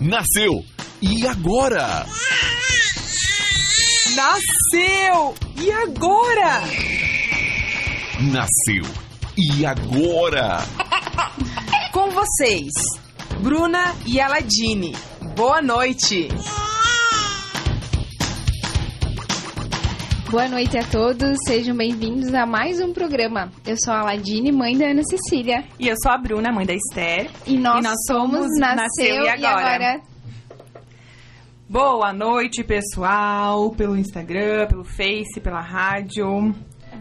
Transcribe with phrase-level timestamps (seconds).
[0.00, 0.64] Nasceu!
[1.02, 2.06] E agora?
[4.14, 5.34] Nasceu!
[5.56, 6.60] E agora?
[8.20, 8.84] Nasceu!
[9.36, 10.58] E agora?
[11.92, 12.72] Com vocês,
[13.40, 14.94] Bruna e Aladine.
[15.34, 16.28] Boa noite!
[20.30, 23.50] Boa noite a todos, sejam bem-vindos a mais um programa.
[23.66, 25.64] Eu sou a Aladine, mãe da Ana Cecília.
[25.78, 27.30] E eu sou a Bruna, mãe da Esther.
[27.46, 29.74] E nós, E nós somos Nasceu, Nasceu e e Agora.
[29.74, 30.00] Agora.
[31.68, 36.54] Boa noite, pessoal, pelo Instagram, pelo Face, pela rádio.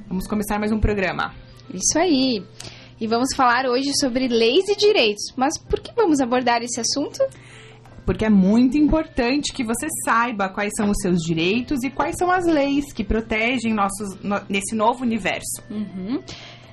[0.08, 1.34] Vamos começar mais um programa.
[1.74, 2.42] Isso aí.
[3.00, 5.34] E vamos falar hoje sobre leis e direitos.
[5.36, 7.20] Mas por que vamos abordar esse assunto?
[8.08, 12.32] Porque é muito importante que você saiba quais são os seus direitos e quais são
[12.32, 15.62] as leis que protegem nossos no- nesse novo universo.
[15.70, 16.20] Uhum.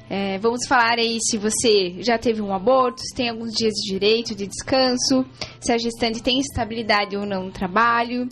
[0.09, 3.93] É, vamos falar aí se você já teve um aborto, se tem alguns dias de
[3.93, 5.27] direito de descanso,
[5.61, 8.29] se a gestante tem estabilidade ou não no trabalho,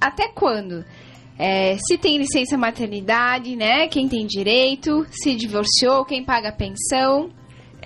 [0.00, 0.84] até quando?
[1.38, 3.86] É, se tem licença maternidade, né?
[3.88, 7.30] Quem tem direito, se divorciou, quem paga a pensão.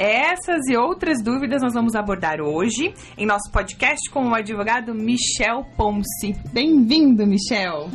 [0.01, 5.65] Essas e outras dúvidas nós vamos abordar hoje em nosso podcast com o advogado Michel
[5.77, 6.37] Ponce.
[6.53, 7.91] Bem-vindo, Michel!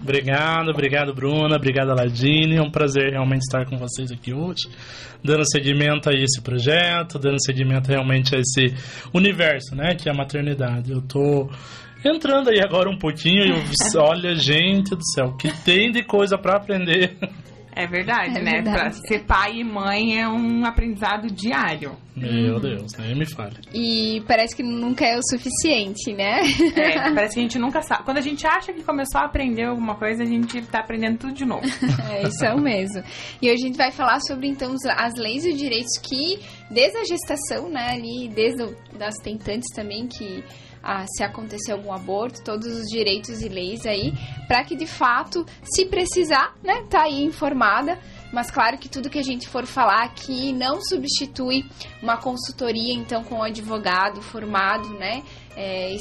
[0.00, 2.58] Obrigado, obrigado Bruna, obrigado Aladine.
[2.58, 4.68] É um prazer realmente estar com vocês aqui hoje,
[5.24, 8.72] dando seguimento a esse projeto, dando seguimento realmente a esse
[9.12, 10.92] universo, né, que é a maternidade.
[10.92, 11.50] Eu tô
[12.04, 13.56] entrando aí agora um pouquinho e eu,
[14.00, 17.16] olha, gente do céu, que tem de coisa para aprender.
[17.78, 18.50] É verdade, É né?
[18.62, 18.76] verdade.
[18.78, 21.96] Pra ser pai e mãe é um aprendizado diário.
[22.16, 23.54] Meu Deus, nem me fale.
[23.72, 26.40] E parece que nunca é o suficiente, né?
[26.74, 28.02] É, parece que a gente nunca sabe.
[28.02, 31.32] Quando a gente acha que começou a aprender alguma coisa, a gente tá aprendendo tudo
[31.32, 31.62] de novo.
[32.10, 33.02] É isso é o mesmo.
[33.40, 36.40] E hoje a gente vai falar sobre então as leis e os direitos que
[36.70, 40.44] desde a gestação, né, ali, desde o, das tentantes também que
[40.82, 44.12] ah, se acontecer algum aborto, todos os direitos e leis aí,
[44.46, 47.98] para que de fato, se precisar, né, tá aí informada.
[48.32, 51.64] Mas claro que tudo que a gente for falar aqui não substitui
[52.02, 55.22] uma consultoria, então, com um advogado formado, né,
[55.56, 55.96] é,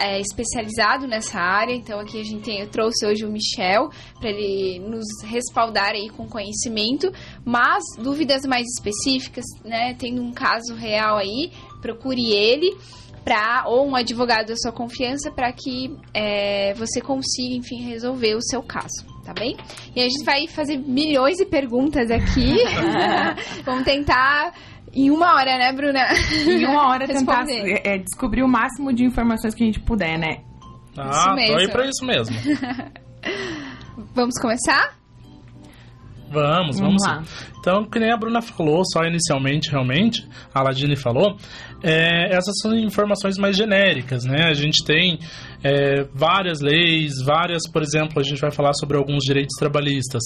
[0.00, 1.72] é, especializado nessa área.
[1.72, 3.88] Então, aqui a gente tem, eu trouxe hoje o Michel
[4.18, 7.12] para ele nos respaldar aí com conhecimento.
[7.44, 11.52] Mas dúvidas mais específicas, né, tendo um caso real aí,
[11.84, 12.74] procure ele.
[13.22, 18.42] Pra, ou um advogado da sua confiança para que é, você consiga, enfim, resolver o
[18.42, 19.56] seu caso, tá bem?
[19.96, 22.54] E a gente vai fazer milhões de perguntas aqui.
[23.64, 24.52] Vamos tentar
[24.92, 26.06] em uma hora, né, Bruna?
[26.46, 30.42] Em uma hora tentar é, descobrir o máximo de informações que a gente puder, né?
[30.98, 32.36] Ah, tô aí pra isso mesmo.
[34.14, 34.98] Vamos começar?
[36.30, 37.24] Vamos, Vamos vamos, lá.
[37.64, 41.38] Então, que nem a Bruna falou, só inicialmente, realmente, a Aladine falou,
[41.82, 44.44] é, essas são informações mais genéricas, né?
[44.50, 45.18] A gente tem
[45.62, 50.24] é, várias leis, várias, por exemplo, a gente vai falar sobre alguns direitos trabalhistas.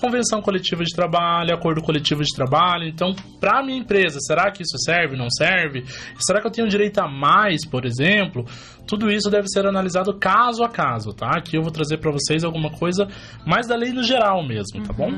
[0.00, 2.84] Convenção coletiva de trabalho, acordo coletivo de trabalho.
[2.88, 5.84] Então, para a minha empresa, será que isso serve, não serve?
[6.18, 8.46] Será que eu tenho direito a mais, por exemplo?
[8.86, 11.32] Tudo isso deve ser analisado caso a caso, tá?
[11.36, 13.06] Aqui eu vou trazer para vocês alguma coisa
[13.46, 15.10] mais da lei no geral mesmo, tá bom?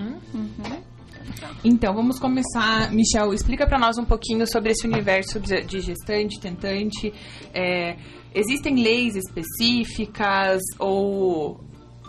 [1.65, 2.93] Então, vamos começar.
[2.93, 7.13] Michel, explica pra nós um pouquinho sobre esse universo de gestante, tentante.
[7.53, 7.97] É,
[8.35, 11.61] existem leis específicas ou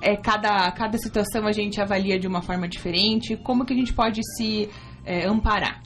[0.01, 3.37] é, cada, cada situação a gente avalia de uma forma diferente?
[3.37, 4.69] Como que a gente pode se
[5.05, 5.81] é, amparar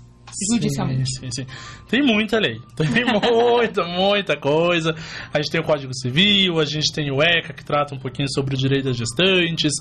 [0.51, 1.09] judicialmente?
[1.19, 1.47] Sim, sim, sim.
[1.87, 2.59] Tem muita lei.
[2.75, 4.95] Tem muita, muita coisa.
[5.33, 8.27] A gente tem o Código Civil, a gente tem o ECA, que trata um pouquinho
[8.29, 9.73] sobre o direito das gestantes,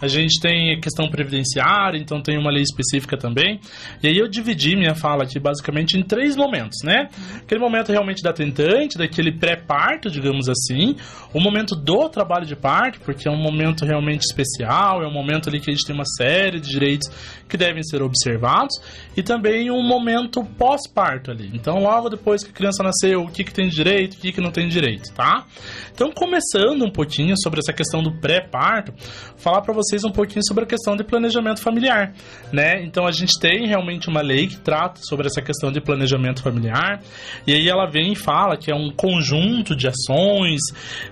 [0.00, 3.60] a gente tem a questão previdenciária, então tem uma lei específica também.
[4.02, 7.08] E aí eu dividi minha fala aqui basicamente em três momentos, né?
[7.36, 10.96] Aquele momento realmente da tentante, daquele pré-parto, digamos assim,
[11.32, 15.48] o momento do trabalho de parto, porque é um momento realmente especial, é um momento
[15.48, 17.08] ali que a gente tem uma série de direitos
[17.48, 18.74] que devem ser observados,
[19.16, 19.99] e também um momento
[20.44, 21.50] pós-parto ali.
[21.54, 24.40] Então, logo depois que a criança nasceu, o que, que tem direito, o que, que
[24.40, 25.46] não tem direito, tá?
[25.92, 28.92] Então, começando um pouquinho sobre essa questão do pré-parto,
[29.36, 32.12] falar para vocês um pouquinho sobre a questão de planejamento familiar,
[32.52, 32.82] né?
[32.82, 37.00] Então, a gente tem realmente uma lei que trata sobre essa questão de planejamento familiar,
[37.46, 40.60] e aí ela vem e fala que é um conjunto de ações,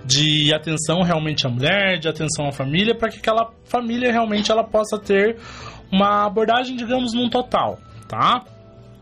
[0.04, 4.64] de atenção realmente à mulher, de atenção à família, para que aquela família realmente ela
[4.64, 5.36] possa ter
[5.90, 8.44] uma abordagem, digamos, num total, tá?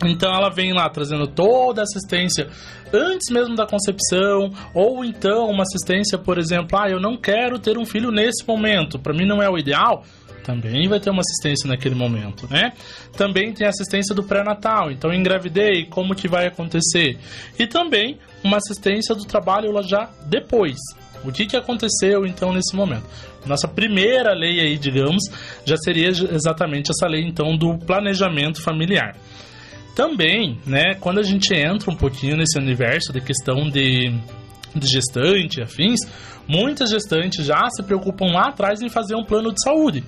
[0.04, 2.48] Então ela vem lá trazendo toda a assistência
[2.93, 7.78] antes mesmo da concepção, ou então uma assistência, por exemplo, ah, eu não quero ter
[7.78, 10.04] um filho nesse momento, para mim não é o ideal.
[10.44, 12.72] Também vai ter uma assistência naquele momento, né?
[13.16, 17.19] Também tem assistência do pré-natal, então engravidei, como que vai acontecer?
[17.58, 20.76] E também uma assistência do trabalho já depois.
[21.25, 23.02] O que, que aconteceu então nesse momento?
[23.44, 25.25] Nossa primeira lei aí, digamos,
[25.64, 29.16] já seria exatamente essa lei então do planejamento familiar.
[29.96, 34.12] Também, né, quando a gente entra um pouquinho nesse universo da questão de,
[34.75, 36.00] de gestante, afins,
[36.46, 40.04] muitas gestantes já se preocupam lá atrás em fazer um plano de saúde.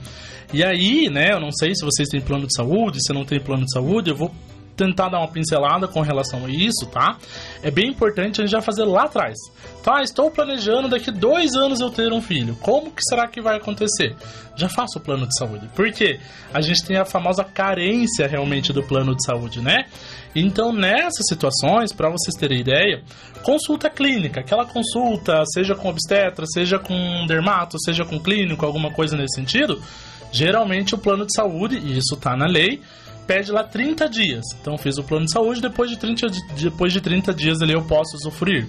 [0.52, 3.40] E aí, né, eu não sei se vocês têm plano de saúde, se não tem
[3.40, 4.31] plano de saúde, eu vou
[4.78, 7.19] tentar dar uma pincelada com relação a isso, tá?
[7.62, 9.36] É bem importante a gente já fazer lá atrás.
[9.82, 12.56] Tá, estou planejando daqui dois anos eu ter um filho.
[12.60, 14.14] Como que será que vai acontecer?
[14.56, 15.69] Já faço o plano de saúde.
[15.75, 16.20] Porque
[16.54, 19.86] a gente tem a famosa carência realmente do plano de saúde, né?
[20.34, 23.02] Então, nessas situações, para vocês terem ideia,
[23.42, 29.16] consulta clínica, aquela consulta, seja com obstetra, seja com dermato, seja com clínico, alguma coisa
[29.16, 29.82] nesse sentido,
[30.31, 32.81] geralmente o plano de saúde, e isso está na lei,
[33.28, 34.42] pede lá 30 dias.
[34.60, 36.26] Então fiz o plano de saúde, depois de 30,
[36.58, 38.66] depois de 30 dias ali eu posso usufruir.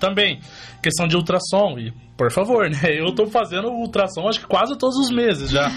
[0.00, 0.40] Também,
[0.82, 2.78] questão de ultrassom, e por favor, né?
[2.98, 5.70] Eu tô fazendo ultrassom acho que quase todos os meses já.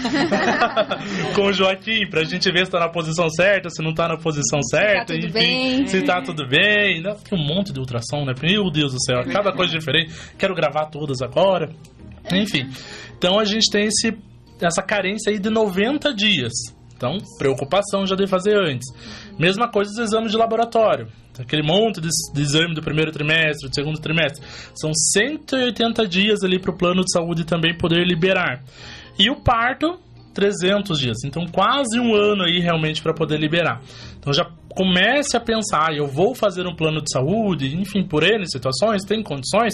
[1.36, 4.16] Com o Joaquim, pra gente ver se tá na posição certa, se não tá na
[4.16, 5.86] posição certa, se tá tudo enfim, bem.
[5.86, 7.02] se tá tudo bem.
[7.02, 7.14] Né?
[7.30, 8.32] Um monte de ultrassom, né?
[8.42, 10.12] Meu Deus do céu, cada coisa diferente.
[10.38, 11.68] Quero gravar todas agora.
[12.32, 12.68] Enfim.
[13.16, 14.16] Então a gente tem esse,
[14.60, 16.75] essa carência aí de 90 dias.
[16.96, 18.88] Então, preocupação já de fazer antes.
[19.38, 21.08] Mesma coisa os exames de laboratório.
[21.38, 24.42] Aquele monte de, de exame do primeiro trimestre, do segundo trimestre.
[24.74, 28.62] São 180 dias ali para o plano de saúde também poder liberar.
[29.18, 29.98] E o parto,
[30.32, 31.18] 300 dias.
[31.24, 33.82] Então, quase um ano aí realmente para poder liberar.
[34.26, 38.44] Então, já comece a pensar, eu vou fazer um plano de saúde, enfim, por N
[38.50, 39.72] situações, tem condições,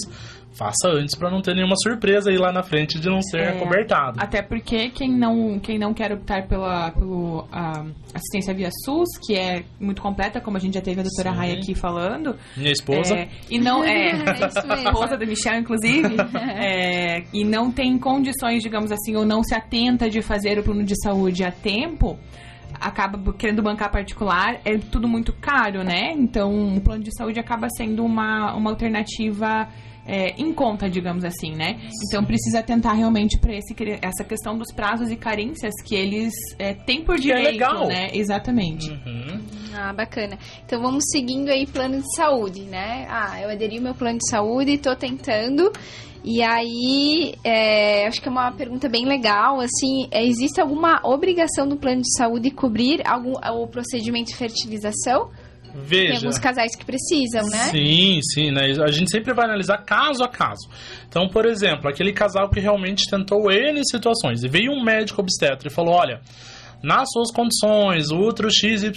[0.53, 3.49] faça antes para não ter nenhuma surpresa aí lá na frente de não ser É,
[3.57, 4.21] acobertado.
[4.21, 7.83] Até porque quem não, quem não quer optar pela pelo, a
[8.15, 11.37] assistência via SUS, que é muito completa, como a gente já teve a doutora Sim.
[11.37, 12.37] Raia aqui falando.
[12.55, 13.15] Minha esposa.
[13.15, 14.13] é, e não é.
[14.43, 14.85] É isso mesmo.
[14.85, 16.15] esposa da Michelle, inclusive,
[16.61, 20.85] é, e não tem condições, digamos assim, ou não se atenta de fazer o plano
[20.85, 22.19] de saúde a tempo,
[22.83, 26.13] acaba querendo bancar particular, é tudo muito caro, né?
[26.13, 29.69] Então, o plano de saúde acaba sendo uma, uma alternativa
[30.07, 31.81] é, em conta, digamos assim, né?
[32.09, 37.05] Então, precisa atentar realmente para essa questão dos prazos e carências que eles é, têm
[37.05, 37.87] por Que é direito, legal.
[37.87, 38.09] né?
[38.13, 38.91] Exatamente.
[38.91, 39.41] Uhum.
[39.75, 40.39] Ah, bacana.
[40.65, 43.07] Então vamos seguindo aí plano de saúde, né?
[43.09, 45.73] Ah, eu aderi ao meu plano de saúde, tô tentando.
[46.25, 51.67] E aí, é, acho que é uma pergunta bem legal, assim, é, existe alguma obrigação
[51.67, 55.31] do plano de saúde cobrir algum, o procedimento de fertilização?
[55.73, 56.15] Tem Veja.
[56.17, 57.71] alguns casais que precisam, né?
[57.71, 58.73] Sim, sim, né?
[58.85, 60.69] A gente sempre vai analisar caso a caso.
[61.09, 65.69] Então, por exemplo, aquele casal que realmente tentou N situações e veio um médico obstetra
[65.69, 66.21] e falou: olha,
[66.83, 68.93] nas suas condições, útero XYZ,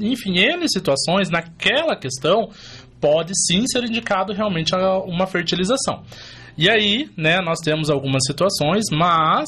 [0.00, 2.50] enfim, N situações, naquela questão,
[3.00, 4.72] pode sim ser indicado realmente
[5.06, 6.02] uma fertilização.
[6.56, 9.46] E aí, né, nós temos algumas situações, mas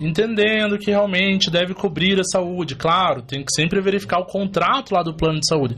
[0.00, 5.02] entendendo que realmente deve cobrir a saúde, claro, tem que sempre verificar o contrato lá
[5.02, 5.76] do plano de saúde.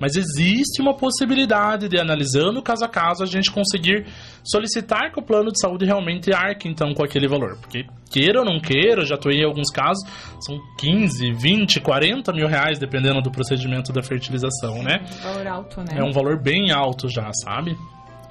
[0.00, 4.06] Mas existe uma possibilidade de, analisando caso a caso, a gente conseguir
[4.42, 7.58] solicitar que o plano de saúde realmente arque, então, com aquele valor.
[7.60, 10.02] Porque, queira ou não queira, já estou em alguns casos,
[10.40, 15.04] são 15, 20, 40 mil reais, dependendo do procedimento da fertilização, né?
[15.22, 15.98] Valor alto, né?
[15.98, 17.76] É um valor bem alto já, sabe?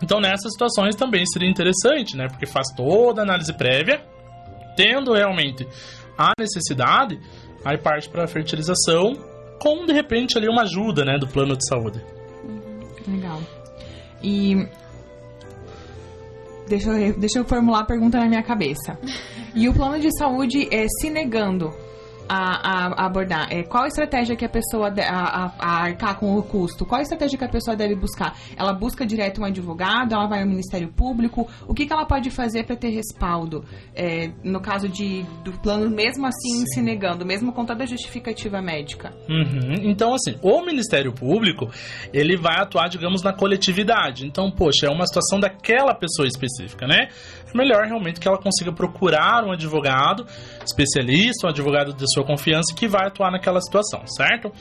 [0.02, 2.28] Então, nessas situações também seria interessante, né?
[2.28, 4.02] Porque faz toda a análise prévia,
[4.80, 5.68] tendo realmente
[6.18, 7.20] a necessidade,
[7.66, 9.14] aí parte para a fertilização,
[9.60, 12.02] com de repente ali uma ajuda, né, do plano de saúde.
[13.06, 13.42] Legal.
[14.24, 14.56] E.
[16.70, 18.98] Deixa eu, deixa eu formular a pergunta na minha cabeça.
[19.54, 21.74] E o plano de saúde é se negando
[22.30, 23.48] a, a- abordar?
[23.52, 24.90] É, qual a estratégia que a pessoa.
[24.92, 26.86] de- a, a- arcar com o custo?
[26.86, 28.36] Qual a estratégia que a pessoa deve buscar?
[28.56, 30.14] Ela busca direto um advogado?
[30.14, 31.48] Ela vai ao Ministério Público?
[31.68, 33.66] O que, que ela pode fazer para ter respaldo?
[33.96, 38.62] É, no caso de, do plano, mesmo assim se negando, mesmo com toda a justificativa
[38.62, 39.12] médica?
[39.28, 39.74] Uhum.
[39.90, 41.70] Então, assim, o Ministério Público,
[42.14, 44.26] ele vai atuar, digamos, na coletividade.
[44.28, 47.08] Então, poxa, é uma situação daquela pessoa específica, né?
[47.54, 50.26] Melhor realmente que ela consiga procurar um advogado
[50.66, 54.52] especialista, um advogado de sua confiança que vai atuar naquela situação, certo?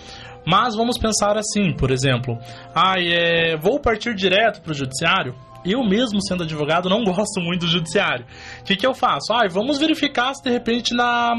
[0.46, 2.38] Mas vamos pensar assim, por exemplo,
[2.74, 5.34] ah, é, vou partir direto para o judiciário?
[5.64, 8.24] Eu mesmo sendo advogado não gosto muito do judiciário.
[8.60, 9.32] O que, que eu faço?
[9.32, 11.34] Ah, vamos verificar se de repente na,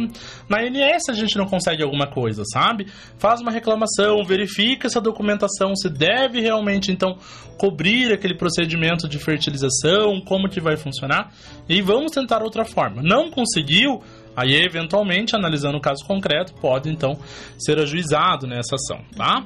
[0.48, 2.88] na ANS a gente não consegue alguma coisa, sabe?
[3.18, 7.18] Faz uma reclamação, verifica essa documentação, se deve realmente então
[7.58, 11.32] cobrir aquele procedimento de fertilização, como que vai funcionar,
[11.68, 13.02] e vamos tentar outra forma.
[13.04, 14.02] Não conseguiu?
[14.36, 17.18] Aí, eventualmente, analisando o caso concreto, pode então
[17.58, 19.46] ser ajuizado nessa ação, tá?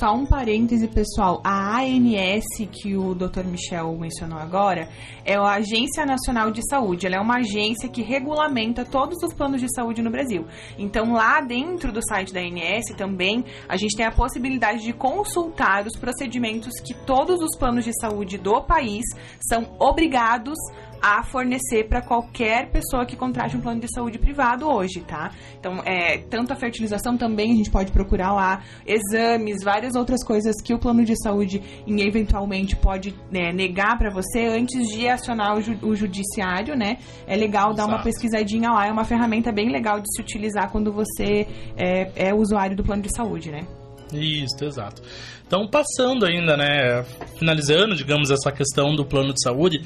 [0.00, 1.40] Só um parêntese, pessoal.
[1.44, 3.44] A ANS, que o Dr.
[3.44, 4.88] Michel mencionou agora,
[5.24, 7.06] é a Agência Nacional de Saúde.
[7.06, 10.46] Ela é uma agência que regulamenta todos os planos de saúde no Brasil.
[10.76, 15.86] Então, lá dentro do site da ANS também, a gente tem a possibilidade de consultar
[15.86, 19.04] os procedimentos que todos os planos de saúde do país
[19.48, 20.58] são obrigados
[21.00, 25.30] a fornecer para qualquer pessoa que contrate um plano de saúde privado hoje, tá?
[25.58, 30.54] Então, é, tanto a fertilização também a gente pode procurar lá, exames, várias outras coisas
[30.62, 35.60] que o plano de saúde eventualmente pode né, negar para você antes de acionar o,
[35.60, 36.98] ju o, judiciário, né?
[37.26, 37.88] É legal dar Exato.
[37.88, 41.46] uma pesquisadinha lá, é uma ferramenta bem legal de se utilizar quando você
[41.76, 43.66] é, é usuário do plano de saúde, né?
[44.14, 45.02] Isso, exato.
[45.46, 47.04] Então, passando ainda, né,
[47.38, 49.80] finalizando, digamos, essa questão do plano de saúde,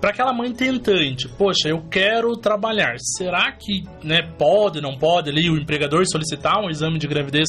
[0.00, 5.48] para aquela mãe tentante, poxa, eu quero trabalhar, será que né, pode, não pode ali
[5.48, 7.48] o empregador solicitar um exame de gravidez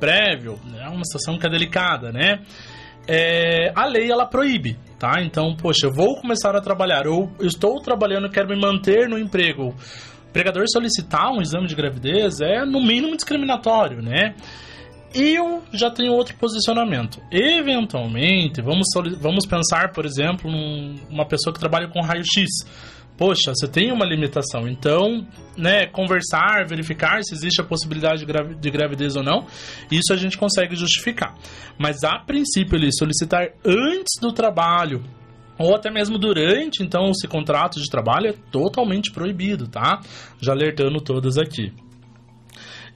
[0.00, 0.58] prévio?
[0.80, 2.40] É uma situação que é delicada, né?
[3.06, 5.22] É, a lei ela proíbe, tá?
[5.22, 9.68] Então, poxa, eu vou começar a trabalhar, ou estou trabalhando, quero me manter no emprego.
[9.68, 14.34] O empregador solicitar um exame de gravidez é no mínimo discriminatório, né?
[15.14, 17.20] Eu já tenho outro posicionamento.
[17.30, 18.86] Eventualmente, vamos,
[19.20, 22.64] vamos pensar, por exemplo, numa pessoa que trabalha com raio-x.
[23.16, 24.66] Poxa, você tem uma limitação.
[24.66, 25.24] Então,
[25.56, 29.46] né, conversar, verificar se existe a possibilidade de, gravi de gravidez ou não,
[29.90, 31.34] isso a gente consegue justificar.
[31.78, 35.00] Mas, a princípio, ele solicitar antes do trabalho
[35.56, 40.00] ou até mesmo durante, então, esse contrato de trabalho é totalmente proibido, tá?
[40.40, 41.72] Já alertando todas aqui.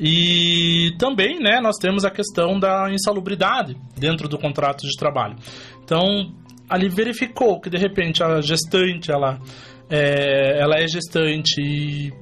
[0.01, 5.37] E também, né, nós temos a questão da insalubridade dentro do contrato de trabalho.
[5.83, 6.33] Então,
[6.69, 9.41] ali verificou que de repente a gestante, ela
[9.91, 12.13] é, ela é gestante e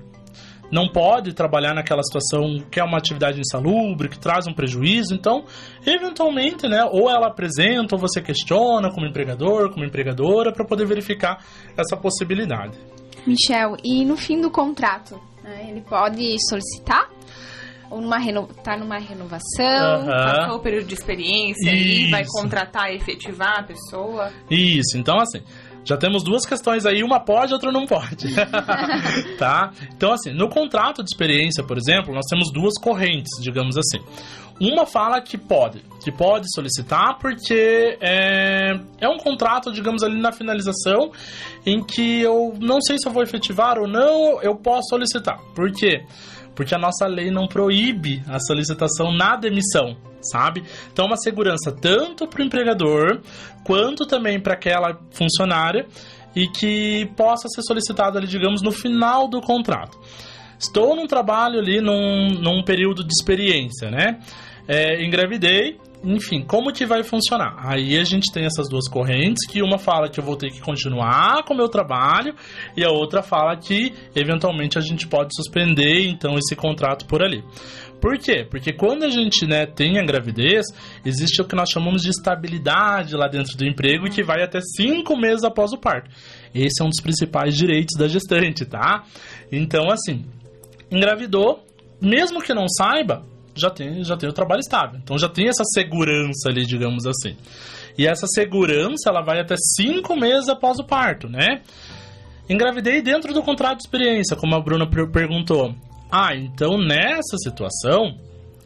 [0.70, 5.14] não pode trabalhar naquela situação que é uma atividade insalubre, que traz um prejuízo.
[5.14, 5.44] Então,
[5.86, 11.44] eventualmente, né, ou ela apresenta ou você questiona como empregador, como empregadora, para poder verificar
[11.76, 12.78] essa possibilidade.
[13.26, 17.15] Michel, e no fim do contrato, né, ele pode solicitar
[17.90, 18.46] ou numa reno...
[18.62, 20.06] tá numa renovação, uhum.
[20.06, 24.32] passou o período de experiência e vai contratar e efetivar a pessoa.
[24.50, 25.42] Isso, então assim,
[25.86, 28.34] já temos duas questões aí, uma pode, outra não pode.
[29.38, 29.70] tá?
[29.94, 33.98] Então, assim, no contrato de experiência, por exemplo, nós temos duas correntes, digamos assim.
[34.60, 40.32] Uma fala que pode, que pode solicitar, porque é, é um contrato, digamos ali na
[40.32, 41.12] finalização,
[41.64, 45.38] em que eu não sei se eu vou efetivar ou não, eu posso solicitar.
[45.54, 46.02] Por quê?
[46.04, 46.16] Porque
[46.56, 50.64] porque a nossa lei não proíbe a solicitação na demissão, sabe?
[50.90, 53.20] Então, é uma segurança tanto para o empregador
[53.62, 55.86] quanto também para aquela funcionária
[56.34, 59.98] e que possa ser solicitado ali, digamos, no final do contrato.
[60.58, 64.18] Estou num trabalho ali num, num período de experiência, né?
[64.66, 67.56] É, engravidei, enfim, como que vai funcionar?
[67.58, 70.60] Aí a gente tem essas duas correntes, que uma fala que eu vou ter que
[70.60, 72.32] continuar com o meu trabalho
[72.76, 77.42] e a outra fala que eventualmente a gente pode suspender então esse contrato por ali.
[78.00, 78.46] Por quê?
[78.48, 80.66] Porque quando a gente né, tem a gravidez,
[81.04, 85.16] existe o que nós chamamos de estabilidade lá dentro do emprego que vai até cinco
[85.16, 86.08] meses após o parto.
[86.54, 89.02] Esse é um dos principais direitos da gestante, tá?
[89.50, 90.24] Então, assim,
[90.88, 91.64] engravidou,
[92.00, 93.24] mesmo que não saiba,
[93.56, 94.98] já tem, já tem o trabalho estável.
[95.02, 97.36] Então já tem essa segurança ali, digamos assim.
[97.98, 101.62] E essa segurança, ela vai até cinco meses após o parto, né?
[102.48, 105.74] Engravidei dentro do contrato de experiência, como a Bruna perguntou.
[106.10, 108.16] Ah, então nessa situação,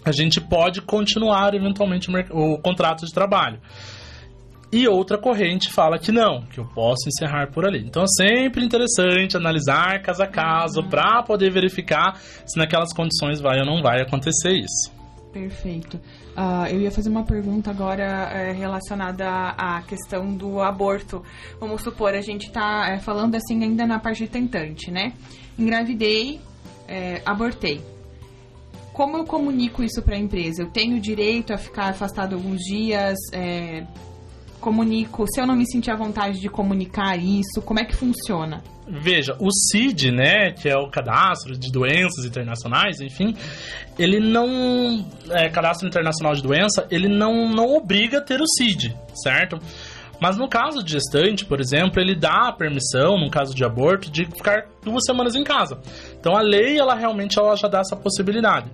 [0.05, 3.61] a gente pode continuar eventualmente o contrato de trabalho.
[4.73, 7.85] E outra corrente fala que não, que eu posso encerrar por ali.
[7.85, 13.59] Então é sempre interessante analisar caso a caso para poder verificar se naquelas condições vai
[13.59, 14.93] ou não vai acontecer isso.
[15.33, 15.97] Perfeito.
[15.97, 21.23] Uh, eu ia fazer uma pergunta agora é, relacionada à questão do aborto.
[21.59, 25.13] Vamos supor, a gente está é, falando assim ainda na parte tentante, né?
[25.59, 26.41] Engravidei,
[26.87, 27.81] é, abortei.
[28.93, 30.63] Como eu comunico isso para a empresa?
[30.63, 33.17] Eu tenho direito a ficar afastado alguns dias?
[33.33, 33.85] É,
[34.61, 38.63] comunico, se eu não me sentir à vontade de comunicar isso, como é que funciona?
[38.87, 43.35] Veja, o CID, né, que é o cadastro de doenças internacionais, enfim,
[43.99, 45.05] ele não.
[45.31, 49.59] É, cadastro internacional de doença, ele não, não obriga a ter o CID, certo?
[50.21, 54.11] Mas no caso de gestante, por exemplo, ele dá a permissão, no caso de aborto,
[54.11, 55.79] de ficar duas semanas em casa.
[56.19, 58.71] Então a lei, ela realmente ela já dá essa possibilidade.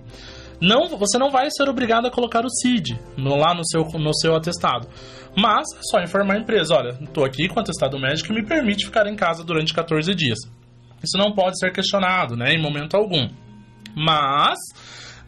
[0.59, 4.13] Não, você não vai ser obrigado a colocar o CID no, lá no seu, no
[4.13, 4.87] seu atestado.
[5.35, 8.45] Mas é só informar a empresa: olha, estou aqui com o atestado médico que me
[8.45, 10.39] permite ficar em casa durante 14 dias.
[11.03, 13.29] Isso não pode ser questionado, né, em momento algum.
[13.95, 14.57] Mas,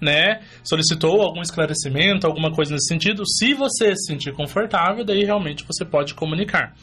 [0.02, 5.64] né, solicitou algum esclarecimento, alguma coisa nesse sentido, se você se sentir confortável, daí realmente
[5.64, 6.74] você pode comunicar.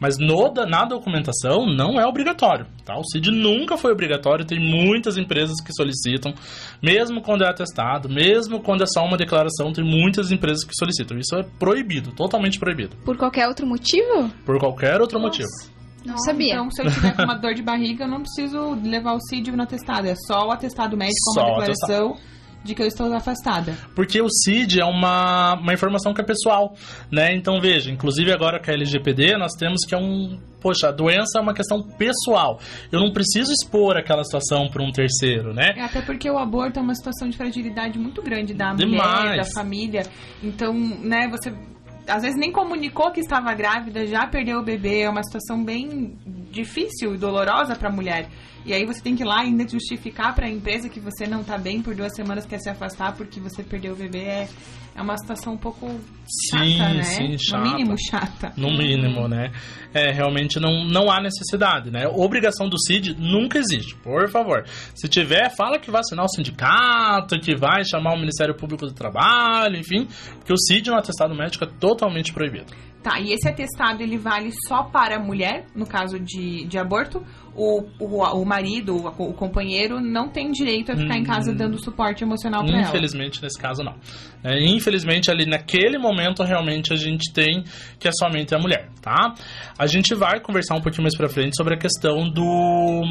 [0.00, 2.96] Mas no, na documentação não é obrigatório, tá?
[2.96, 6.34] O CID nunca foi obrigatório, tem muitas empresas que solicitam,
[6.82, 11.18] mesmo quando é atestado, mesmo quando é só uma declaração, tem muitas empresas que solicitam.
[11.18, 12.96] Isso é proibido, totalmente proibido.
[13.04, 14.30] Por qualquer outro motivo?
[14.44, 15.42] Por qualquer outro Nossa.
[15.42, 15.74] motivo.
[16.04, 16.54] Não sabia.
[16.54, 19.52] Então, se eu tiver com uma dor de barriga, eu não preciso levar o CID
[19.52, 20.06] no atestado.
[20.06, 22.16] É só o atestado médico, Só uma declaração
[22.64, 23.76] de que eu estou afastada.
[23.94, 26.74] Porque o CID é uma, uma informação que é pessoal,
[27.10, 27.34] né?
[27.34, 30.38] Então, veja, inclusive agora com a LGPD, nós temos que é um...
[30.60, 32.58] Poxa, a doença é uma questão pessoal.
[32.90, 35.74] Eu não preciso expor aquela situação para um terceiro, né?
[35.76, 39.36] É, até porque o aborto é uma situação de fragilidade muito grande da mulher, Demais.
[39.36, 40.04] da família.
[40.42, 41.52] Então, né, você
[42.06, 46.16] às vezes nem comunicou que estava grávida, já perdeu o bebê, é uma situação bem
[46.50, 48.28] difícil e dolorosa para a mulher.
[48.64, 51.44] E aí você tem que ir lá ainda justificar para a empresa que você não
[51.44, 54.22] tá bem por duas semanas, quer se afastar porque você perdeu o bebê.
[54.22, 54.48] É,
[54.96, 55.86] é uma situação um pouco
[56.50, 57.02] chata, Sim, né?
[57.02, 57.64] sim, chata.
[57.64, 58.52] No mínimo chata.
[58.56, 59.50] No mínimo, né?
[59.92, 62.06] É, realmente não, não há necessidade, né?
[62.06, 64.64] Obrigação do CID nunca existe, por favor.
[64.94, 68.92] Se tiver, fala que vai assinar o sindicato, que vai chamar o Ministério Público do
[68.92, 72.72] Trabalho, enfim, porque o CID no atestado médico é totalmente proibido.
[73.04, 77.22] Tá, e esse atestado ele vale só para a mulher, no caso de, de aborto?
[77.56, 81.54] O, o, o marido, o, o companheiro, não tem direito a ficar em casa Hum.
[81.54, 82.88] dando suporte emocional para ela?
[82.88, 83.94] Infelizmente, nesse caso, não.
[84.42, 87.62] É, infelizmente, ali naquele momento, realmente, a gente tem
[88.00, 89.34] que é somente a mulher, tá?
[89.78, 93.02] A gente vai conversar um pouquinho mais pra frente sobre a questão do,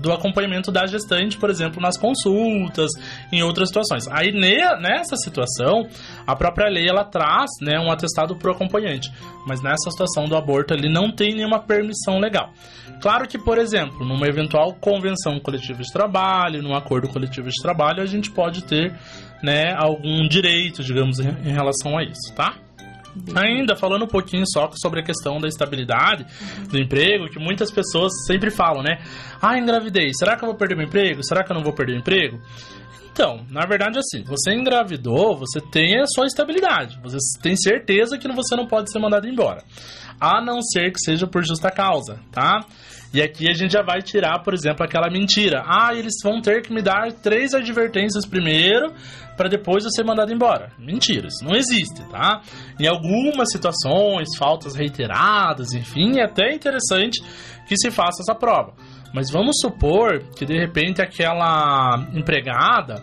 [0.00, 2.90] do acompanhamento da gestante, por exemplo, nas consultas,
[3.32, 4.06] em outras situações.
[4.12, 5.88] Aí, ne- nessa situação,
[6.26, 9.10] a própria lei, ela traz né, um atestado pro acompanhante.
[9.46, 12.52] Mas nessa situação do aborto, ele não tem nenhuma permissão legal.
[13.00, 18.02] Claro que, por exemplo, numa eventual convenção coletiva de trabalho, num acordo coletivo de trabalho,
[18.02, 18.92] a gente pode ter
[19.42, 22.56] né, algum direito, digamos, em relação a isso, tá?
[23.34, 26.26] Ainda falando um pouquinho só sobre a questão da estabilidade
[26.70, 28.98] do emprego, que muitas pessoas sempre falam, né?
[29.40, 31.24] Ah, engravidei, será que eu vou perder meu emprego?
[31.24, 32.40] Será que eu não vou perder o emprego?
[33.18, 37.00] Então, na verdade, assim, você engravidou, você tem a sua estabilidade.
[37.02, 39.64] Você tem certeza que você não pode ser mandado embora.
[40.20, 42.60] A não ser que seja por justa causa, tá?
[43.12, 45.64] E aqui a gente já vai tirar, por exemplo, aquela mentira.
[45.66, 48.92] Ah, eles vão ter que me dar três advertências primeiro
[49.36, 50.70] para depois eu ser mandado embora.
[50.78, 52.40] Mentira, isso não existe, tá?
[52.78, 57.20] Em algumas situações, faltas reiteradas, enfim, é até interessante
[57.66, 58.74] que se faça essa prova.
[59.12, 63.02] Mas vamos supor que de repente aquela empregada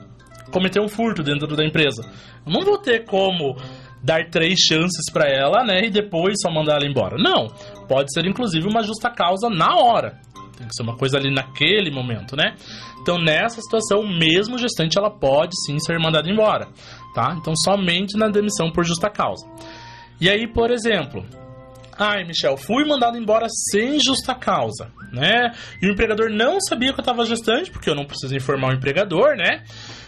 [0.51, 2.03] cometeu um furto dentro da empresa.
[2.45, 3.55] Eu não vou ter como
[4.03, 7.17] dar três chances para ela, né, e depois só mandar ela embora.
[7.17, 7.47] Não,
[7.87, 10.19] pode ser inclusive uma justa causa na hora.
[10.55, 12.55] Tem que ser uma coisa ali naquele momento, né?
[13.01, 16.67] Então, nessa situação, mesmo gestante, ela pode sim ser mandada embora,
[17.13, 17.35] tá?
[17.37, 19.45] Então, somente na demissão por justa causa.
[20.19, 21.25] E aí, por exemplo,
[21.97, 25.51] ai, Michel, fui mandado embora sem justa causa, né?
[25.81, 28.75] E o empregador não sabia que eu estava gestante, porque eu não preciso informar o
[28.75, 29.63] empregador, né?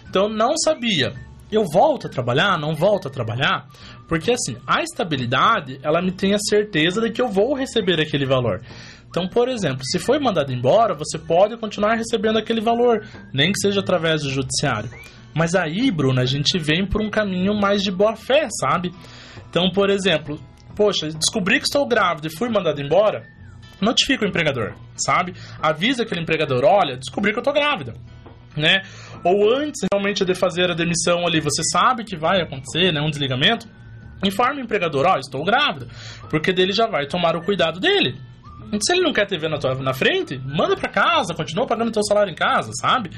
[0.09, 1.13] Então, não sabia.
[1.51, 2.57] Eu volto a trabalhar?
[2.59, 3.67] Não volto a trabalhar?
[4.07, 8.25] Porque, assim, a estabilidade, ela me tem a certeza de que eu vou receber aquele
[8.25, 8.61] valor.
[9.09, 13.59] Então, por exemplo, se foi mandado embora, você pode continuar recebendo aquele valor, nem que
[13.59, 14.89] seja através do judiciário.
[15.33, 18.91] Mas aí, Bruna, a gente vem por um caminho mais de boa fé, sabe?
[19.49, 20.39] Então, por exemplo,
[20.77, 23.23] poxa, descobri que estou grávida e fui mandado embora,
[23.81, 25.33] notifica o empregador, sabe?
[25.59, 27.95] Avisa aquele empregador, olha, descobri que eu estou grávida,
[28.55, 28.83] né?
[29.23, 33.09] Ou antes realmente de fazer a demissão ali, você sabe que vai acontecer, né, um
[33.09, 33.67] desligamento,
[34.23, 35.87] informe o empregador, ó, estou grávida,
[36.29, 38.15] porque dele já vai tomar o cuidado dele.
[38.81, 42.03] Se ele não quer ver na, tua, na frente, manda pra casa, continua pagando teu
[42.03, 43.11] salário em casa, sabe?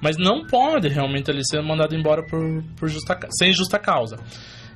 [0.00, 4.16] Mas não pode realmente ele ser mandado embora por, por justa, sem justa causa.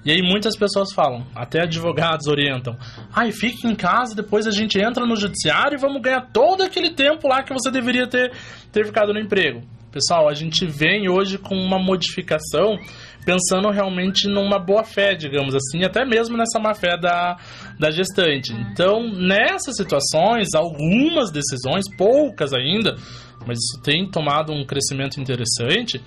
[0.05, 2.77] E aí muitas pessoas falam, até advogados orientam,
[3.13, 6.91] ai, fique em casa, depois a gente entra no judiciário e vamos ganhar todo aquele
[6.91, 8.33] tempo lá que você deveria ter,
[8.73, 9.61] ter ficado no emprego.
[9.93, 12.79] Pessoal, a gente vem hoje com uma modificação
[13.27, 17.37] pensando realmente numa boa fé, digamos assim, até mesmo nessa má fé da,
[17.79, 18.53] da gestante.
[18.53, 22.95] Então, nessas situações, algumas decisões, poucas ainda,
[23.47, 26.01] mas isso tem tomado um crescimento interessante,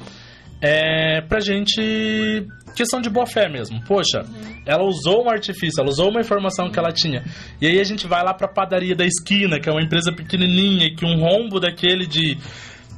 [0.65, 2.47] é pra gente.
[2.73, 3.83] questão de boa fé mesmo.
[3.85, 4.23] Poxa,
[4.65, 7.23] ela usou um artifício, ela usou uma informação que ela tinha.
[7.61, 10.87] E aí a gente vai lá pra padaria da esquina, que é uma empresa pequenininha,
[10.87, 12.37] e que um rombo daquele de,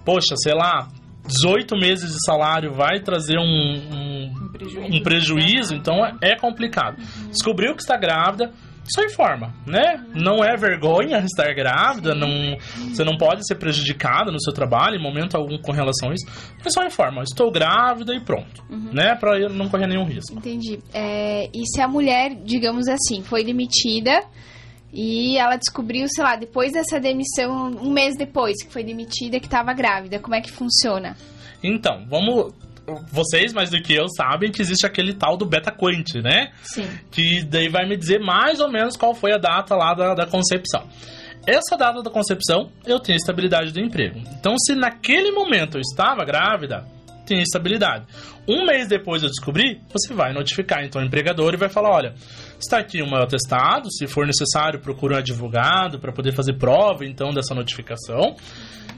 [0.05, 0.87] poxa, sei lá,
[1.27, 4.93] 18 meses de salário vai trazer um, um, Um prejuízo.
[4.93, 6.97] um prejuízo, então é complicado.
[7.31, 8.51] Descobriu que está grávida,
[8.87, 10.03] só informa, né?
[10.13, 12.57] Não é vergonha estar grávida, não,
[12.89, 16.25] você não pode ser prejudicada no seu trabalho em momento algum com relação a isso,
[16.63, 19.15] mas só informa, estou grávida e pronto, né?
[19.15, 20.37] Pra não correr nenhum risco.
[20.37, 20.79] Entendi.
[20.93, 24.23] É, e se a mulher, digamos assim, foi demitida
[24.93, 29.45] e ela descobriu, sei lá, depois dessa demissão, um mês depois que foi demitida, que
[29.45, 31.17] estava grávida, como é que funciona?
[31.61, 32.53] Então, vamos.
[33.11, 36.51] Vocês, mais do que eu, sabem que existe aquele tal do beta quant, né?
[36.63, 36.87] Sim.
[37.11, 40.25] que daí vai me dizer mais ou menos qual foi a data lá da, da
[40.25, 40.87] concepção.
[41.47, 44.19] Essa data da concepção, eu tenho estabilidade do emprego.
[44.39, 46.85] Então, se naquele momento eu estava grávida,
[47.25, 48.05] tem estabilidade.
[48.47, 52.13] Um mês depois eu descobri, você vai notificar então o empregador e vai falar, olha,
[52.59, 57.05] está aqui o meu atestado, se for necessário, procure um advogado para poder fazer prova
[57.05, 58.35] então dessa notificação.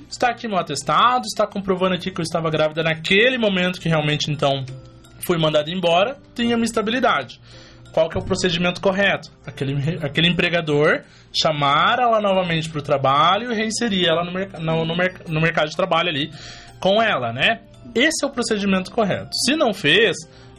[0.10, 4.32] Está aqui meu atestado, está comprovando aqui que eu estava grávida naquele momento que realmente
[4.32, 4.66] então
[5.26, 7.42] fui mandado embora, tenha minha estabilidade.
[7.92, 9.32] Qual que é o procedimento correto?
[9.46, 14.86] Aquele, aquele empregador chamar ela novamente para o trabalho e reinserir ela no, merc no,
[14.86, 16.32] no, merc no mercado de trabalho ali
[16.80, 17.62] com ela, né?
[17.96, 19.32] Esse é o procedimento correto.
[19.46, 20.16] Se não fez,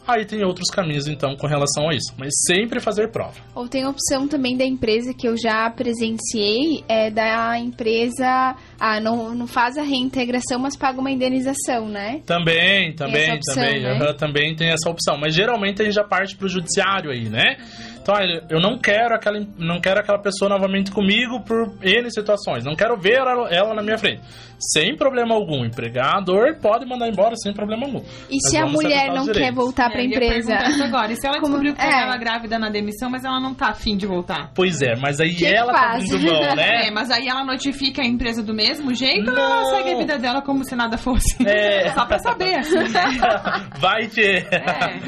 [0.08, 2.14] aí tem outros caminhos então com relação a isso.
[2.16, 3.34] Mas sempre fazer prova.
[3.54, 9.00] Ou tem a opção também da empresa que eu já presenciei, é da empresa, ah,
[9.00, 12.22] não, não faz a reintegração, mas paga uma indenização, né?
[12.24, 13.82] Também, também, opção, também.
[13.82, 13.92] né?
[13.92, 15.18] aham, também tem essa opção.
[15.18, 17.56] Mas geralmente a gente já parte pro judiciário aí, né?
[18.00, 22.64] Então, olha, eu não quero aquela, não quero aquela pessoa novamente comigo por N situações.
[22.64, 24.22] Não quero ver ela, ela na minha frente.
[24.60, 25.60] Sem problema algum.
[25.62, 27.98] O empregador pode mandar embora sem problema algum.
[28.28, 30.54] E Mas se a mulher não quer voltar para a É, eu ia empresa?
[30.84, 31.12] agora.
[31.12, 32.02] E se ela Como- descobriu que é.
[32.02, 34.50] ela grávida na demissão, mas ela não tá afim de voltar?
[34.54, 36.12] Pois é, mas aí Que que ela tá faz?
[36.12, 36.68] abrindo mão, né?
[36.88, 39.42] É, mas aí ela notifica a empresa do mesmo jeito ou Não.
[39.42, 41.36] ela segue a vida dela como se nada fosse?
[41.46, 41.90] É.
[41.94, 43.02] Só pra saber, assim, né?
[43.78, 44.46] Vai ter.
[44.52, 44.98] É.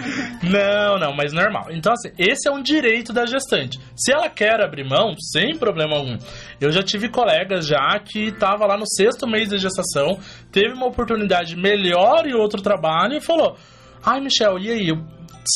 [0.42, 1.66] Não, não, mas normal.
[1.70, 3.78] Então, assim, esse é um direito da gestante.
[3.96, 6.16] Se ela quer abrir mão, sem problema algum.
[6.60, 10.18] Eu já tive colegas já que tava lá no sexto mês de gestação,
[10.50, 13.56] teve uma oportunidade melhor em outro trabalho e falou:
[14.04, 14.88] Ai, Michel, e aí?
[14.88, 14.98] Eu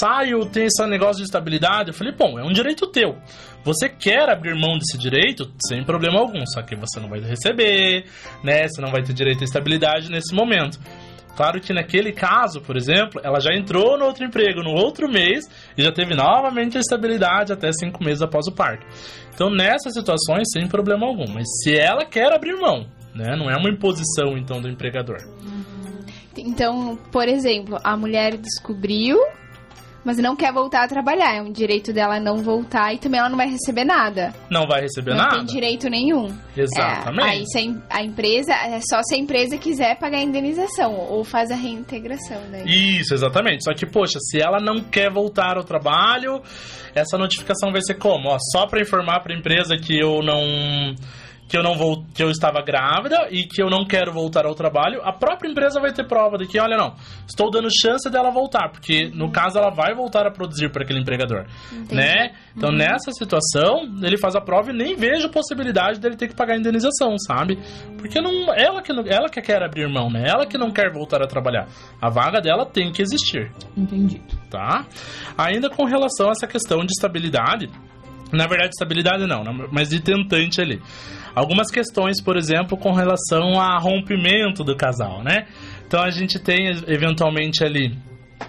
[0.00, 1.90] saio, tem esse negócio de estabilidade?
[1.90, 3.16] Eu falei: Bom, é um direito teu.
[3.64, 5.50] Você quer abrir mão desse direito?
[5.66, 6.44] Sem problema algum.
[6.46, 8.04] Só que você não vai receber,
[8.42, 8.68] né?
[8.68, 10.78] Você não vai ter direito à estabilidade nesse momento.
[11.36, 15.44] Claro que naquele caso, por exemplo, ela já entrou no outro emprego no outro mês
[15.76, 18.86] e já teve novamente a estabilidade até cinco meses após o parto.
[19.34, 21.26] Então, nessas situações, sem problema algum.
[21.32, 23.36] Mas se ela quer abrir mão, né?
[23.36, 25.18] Não é uma imposição, então, do empregador.
[26.36, 29.18] Então, por exemplo, a mulher descobriu,
[30.04, 31.34] mas não quer voltar a trabalhar.
[31.34, 34.32] É um direito dela não voltar e também ela não vai receber nada.
[34.50, 35.36] Não vai receber não nada.
[35.36, 36.28] tem direito nenhum.
[36.56, 37.20] Exatamente.
[37.26, 40.22] É, aí se a, em- a empresa, é só se a empresa quiser pagar a
[40.22, 42.64] indenização ou faz a reintegração, né?
[42.66, 43.64] Isso, exatamente.
[43.64, 46.40] Só que, poxa, se ela não quer voltar ao trabalho,
[46.94, 48.28] essa notificação vai ser como?
[48.28, 50.94] Ó, só para informar para a empresa que eu não
[51.48, 54.54] que eu não vou, que eu estava grávida e que eu não quero voltar ao
[54.54, 56.94] trabalho, a própria empresa vai ter prova de que, olha, não,
[57.26, 61.00] estou dando chance dela voltar, porque no caso ela vai voltar a produzir para aquele
[61.00, 61.94] empregador, Entendi.
[61.94, 62.32] né?
[62.56, 66.54] Então nessa situação ele faz a prova e nem vejo possibilidade dele ter que pagar
[66.54, 67.58] a indenização, sabe?
[67.98, 70.24] Porque não, ela que não, ela que quer abrir mão, né?
[70.26, 71.68] Ela que não quer voltar a trabalhar.
[72.00, 74.36] A vaga dela tem que existir Entendido.
[74.50, 74.86] tá?
[75.36, 77.68] Ainda com relação a essa questão de estabilidade,
[78.32, 79.68] na verdade, estabilidade não, né?
[79.70, 80.80] mas de tentante ali.
[81.34, 85.46] Algumas questões, por exemplo, com relação a rompimento do casal, né?
[85.86, 87.96] Então a gente tem eventualmente ali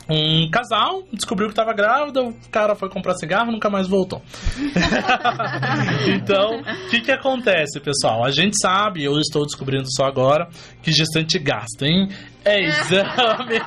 [0.10, 4.22] um casal, descobriu que estava grávida, o cara foi comprar cigarro, nunca mais voltou.
[6.16, 8.24] então, o que que acontece, pessoal?
[8.24, 10.48] A gente sabe, eu estou descobrindo só agora,
[10.82, 12.10] que gestante gasta, hein?
[12.46, 13.60] É exame.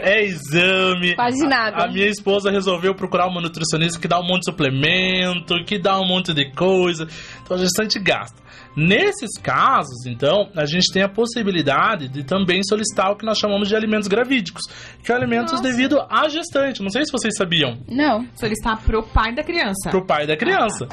[0.00, 1.14] é exame.
[1.14, 1.76] Quase nada.
[1.76, 5.78] A, a minha esposa resolveu procurar uma nutricionista que dá um monte de suplemento, que
[5.78, 7.06] dá um monte de coisa.
[7.42, 8.41] Então a gestante gasta.
[8.76, 13.68] Nesses casos, então, a gente tem a possibilidade de também solicitar o que nós chamamos
[13.68, 14.62] de alimentos gravídicos,
[15.00, 15.62] que são alimentos Nossa.
[15.62, 16.82] devido à gestante.
[16.82, 17.78] Não sei se vocês sabiam.
[17.88, 18.26] Não.
[18.34, 19.90] Solicitar pro pai da criança.
[19.90, 20.88] Pro pai da criança.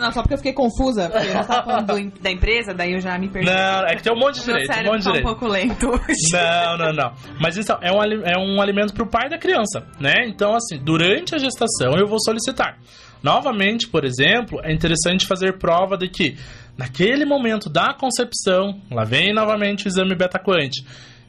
[0.00, 3.00] Não, só porque eu fiquei confusa, porque eu tava falando do- da empresa, daí eu
[3.00, 3.50] já me perdi.
[3.50, 5.22] Não, é que tem um monte de direito, um monte de tá um direito.
[5.26, 6.32] pouco lento hoje.
[6.32, 7.12] Não, não, não.
[7.40, 10.26] Mas isso é um, é um alimento pro pai da criança, né?
[10.26, 12.78] Então, assim, durante a gestação eu vou solicitar.
[13.22, 16.36] Novamente, por exemplo, é interessante fazer prova de que
[16.76, 20.70] naquele momento da concepção, lá vem novamente o exame beta-quant,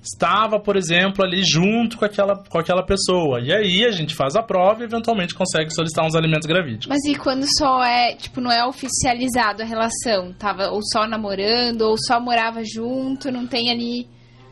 [0.01, 3.39] estava, por exemplo, ali junto com aquela, com aquela pessoa.
[3.41, 6.87] E aí a gente faz a prova e eventualmente consegue solicitar uns alimentos gravídicos.
[6.87, 10.33] Mas e quando só é, tipo, não é oficializado a relação?
[10.33, 14.07] Tava ou só namorando, ou só morava junto, não tem ali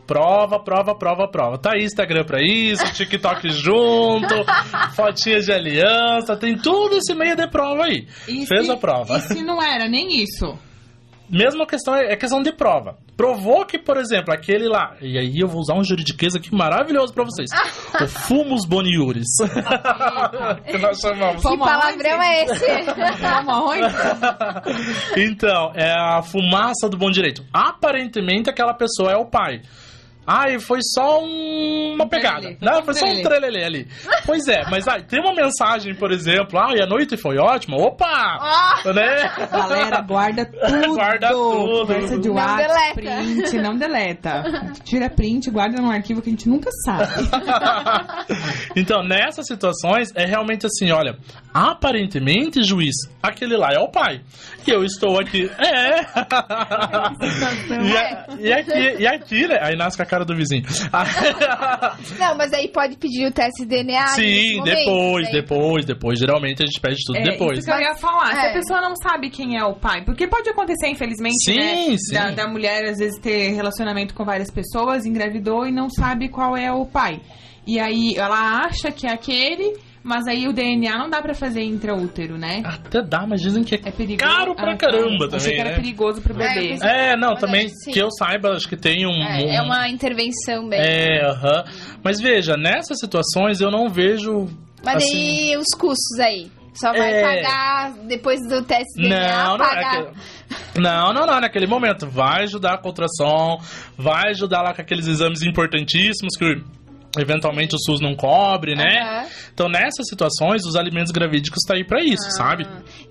[0.06, 1.58] Prova, prova, prova, prova.
[1.58, 4.34] Tá aí Instagram pra isso, TikTok junto,
[4.94, 8.06] fotinhas de aliança, tem tudo esse meio de prova aí.
[8.28, 9.16] E Fez se- a prova.
[9.16, 10.58] E se não era nem isso?
[11.32, 12.98] Mesma questão é é questão de prova.
[13.16, 14.96] Provou que, por exemplo, aquele lá.
[15.00, 17.48] E aí eu vou usar um juridiquês aqui maravilhoso pra vocês.
[18.00, 19.28] o Fumus Boniuris.
[20.70, 21.42] que nós chamamos.
[21.42, 22.24] Que palavrão aonde?
[22.24, 22.64] é esse?
[25.16, 27.44] Então, é a fumaça do bom direito.
[27.52, 29.62] Aparentemente aquela pessoa é o pai.
[30.26, 32.56] Ai, foi só um- uma Um pegada.
[32.60, 33.64] Não, Um foi só um trelelê.
[33.64, 33.88] ali.
[34.24, 37.76] Pois é, mas ai, tem uma mensagem, por exemplo, ai, a noite foi ótima.
[37.76, 38.06] Opa!
[38.06, 38.82] Ah!
[38.84, 39.30] Né?
[39.50, 40.94] Galera, guarda tudo.
[40.94, 41.80] Guarda tudo.
[41.80, 43.22] Conversa de Não WhatsApp, deleta.
[43.22, 44.42] print, não deleta.
[44.84, 47.12] Tira print, guarda num arquivo que a gente nunca sabe.
[48.76, 51.16] então, nessas situações, é realmente assim, olha,
[51.52, 54.20] aparentemente, juiz, aquele lá é o pai.
[54.66, 55.50] E eu estou aqui.
[55.58, 56.00] É!
[57.82, 59.58] e, a- e aqui, e aqui, né?
[59.60, 60.62] Aí nasce com a cara do vizinho.
[62.18, 66.18] Não, mas aí pode pedir o teste de DNA Sim, momento, depois, daí- depois, depois.
[66.18, 67.58] Geralmente a gente pede tudo É, depois.
[67.58, 68.34] Isso que eu ia falar.
[68.34, 68.50] Se É.
[68.50, 71.96] a pessoa não sabe quem é o pai, porque pode acontecer, infelizmente, Sim, né?
[71.98, 72.14] sim.
[72.14, 76.56] Da, da mulher, às vezes, ter relacionamento com várias pessoas, engravidou e não sabe qual
[76.56, 77.20] é o pai.
[77.66, 81.62] E aí ela acha que é aquele, mas aí o DNA não dá pra fazer
[81.62, 82.62] intraútero, né?
[82.64, 84.30] Até dá, mas dizem que é, É perigoso.
[84.30, 85.36] caro pra Ah, caramba tá.
[85.36, 85.76] Achei também, que era né?
[85.76, 86.68] perigoso pro É, bebê.
[86.68, 89.22] pensei- É, não, Mas também acho que eu saiba, acho que tem um.
[89.22, 90.80] É, é um- uma intervenção bem.
[90.80, 91.64] É, aham.
[92.04, 94.48] Mas veja, nessas situações eu não vejo.
[94.84, 96.50] Mas assim, daí os custos aí.
[96.74, 97.22] Só vai É.
[97.22, 100.06] pagar depois do teste de DNA, Não, não é pagar.
[100.06, 102.08] que- Não, não, não, naquele momento.
[102.08, 103.58] Vai ajudar a contração,
[103.96, 106.62] vai ajudar lá com aqueles exames importantíssimos que
[107.18, 109.00] eventualmente o SUS não cobre, né?
[109.02, 109.26] Aham.
[109.52, 112.64] Então, nessas situações, os alimentos gravídicos tá aí pra isso, sabe?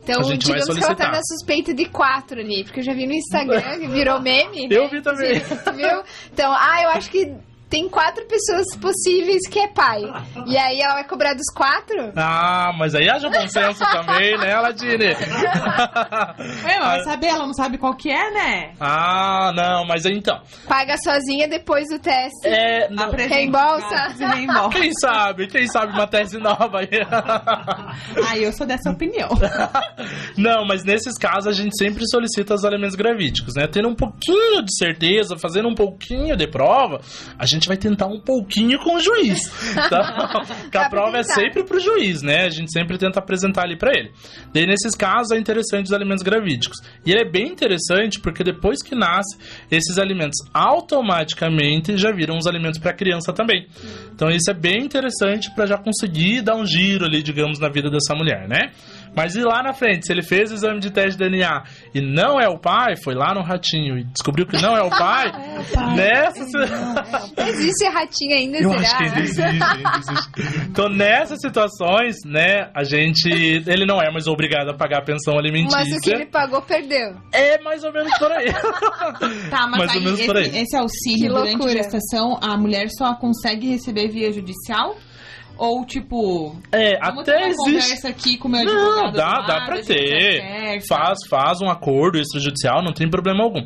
[0.04, 1.12] Então, A gente vai digamos que ela tá solicitar.
[1.12, 4.68] na suspeita de quatro ali, porque eu já vi no Instagram que virou meme.
[4.68, 4.76] né?
[4.76, 5.40] Eu vi também.
[5.40, 6.04] Tu viu?
[6.34, 7.32] Então, ah, eu acho que
[7.72, 10.02] tem quatro pessoas possíveis que é pai.
[10.46, 12.12] E aí ela vai cobrar dos quatro?
[12.18, 15.16] Ah, mas aí haja bom senso também, né, Aladine?
[16.68, 18.74] É, mas vai saber, ela não sabe qual que é, né?
[18.80, 20.42] ah, não, mas então.
[20.68, 22.46] Paga sozinha depois do teste.
[22.48, 24.16] É, não, Reembolsa?
[24.20, 24.70] e reembolsa.
[24.70, 25.48] quem sabe?
[25.48, 26.90] Quem sabe uma tese nova aí?
[28.28, 29.30] Ah, eu sou dessa opinião.
[30.38, 33.68] Não, mas nesses casos a gente sempre solicita os alimentos gravídicos, né?
[33.68, 37.02] Tendo um pouquinho de certeza, fazendo um pouquinho de prova,
[37.38, 39.40] a gente vai tentar um pouquinho com o juiz.
[39.90, 40.44] Tá?
[40.62, 42.46] Porque a prova é sempre pro juiz, né?
[42.46, 44.12] A gente sempre tenta apresentar ali pra ele.
[44.54, 46.78] Daí, nesses casos, é interessante os alimentos gravídicos.
[47.06, 49.38] E ele é bem interessante porque depois que nasce,
[49.70, 53.68] esses alimentos automaticamente já viram os alimentos pra criança também.
[54.14, 57.90] Então, isso é bem interessante pra já conseguir dar um giro ali, digamos, na vida
[57.90, 58.72] dessa mulher, né?
[59.16, 62.02] Mas e lá na frente, se ele fez o exame de teste de DNA e
[62.02, 65.32] não é o pai, foi lá no ratinho e descobriu que não é o pai,
[65.96, 66.42] nessa.
[67.48, 68.82] Existe ratinho ainda, Eu será?
[68.82, 70.68] acho que ainda existe, ainda existe.
[70.70, 73.30] Então, nessas situações, né, a gente.
[73.30, 75.80] Ele não é mais obrigado a pagar a pensão alimentícia.
[75.80, 77.16] Mas o que ele pagou, perdeu.
[77.34, 78.46] É mais ou menos por aí.
[79.50, 80.44] Tá, mas Mais ou aí, menos por aí.
[80.48, 81.74] esse, esse auxílio Que durante a loucura.
[81.74, 84.96] gestação, a mulher só consegue receber via judicial?
[85.64, 87.56] Ou, tipo, É, até existe.
[87.64, 90.82] conversa aqui com o meu Não, dá, dá pra ter.
[90.90, 93.64] Faz, faz um acordo extrajudicial, não tem problema algum.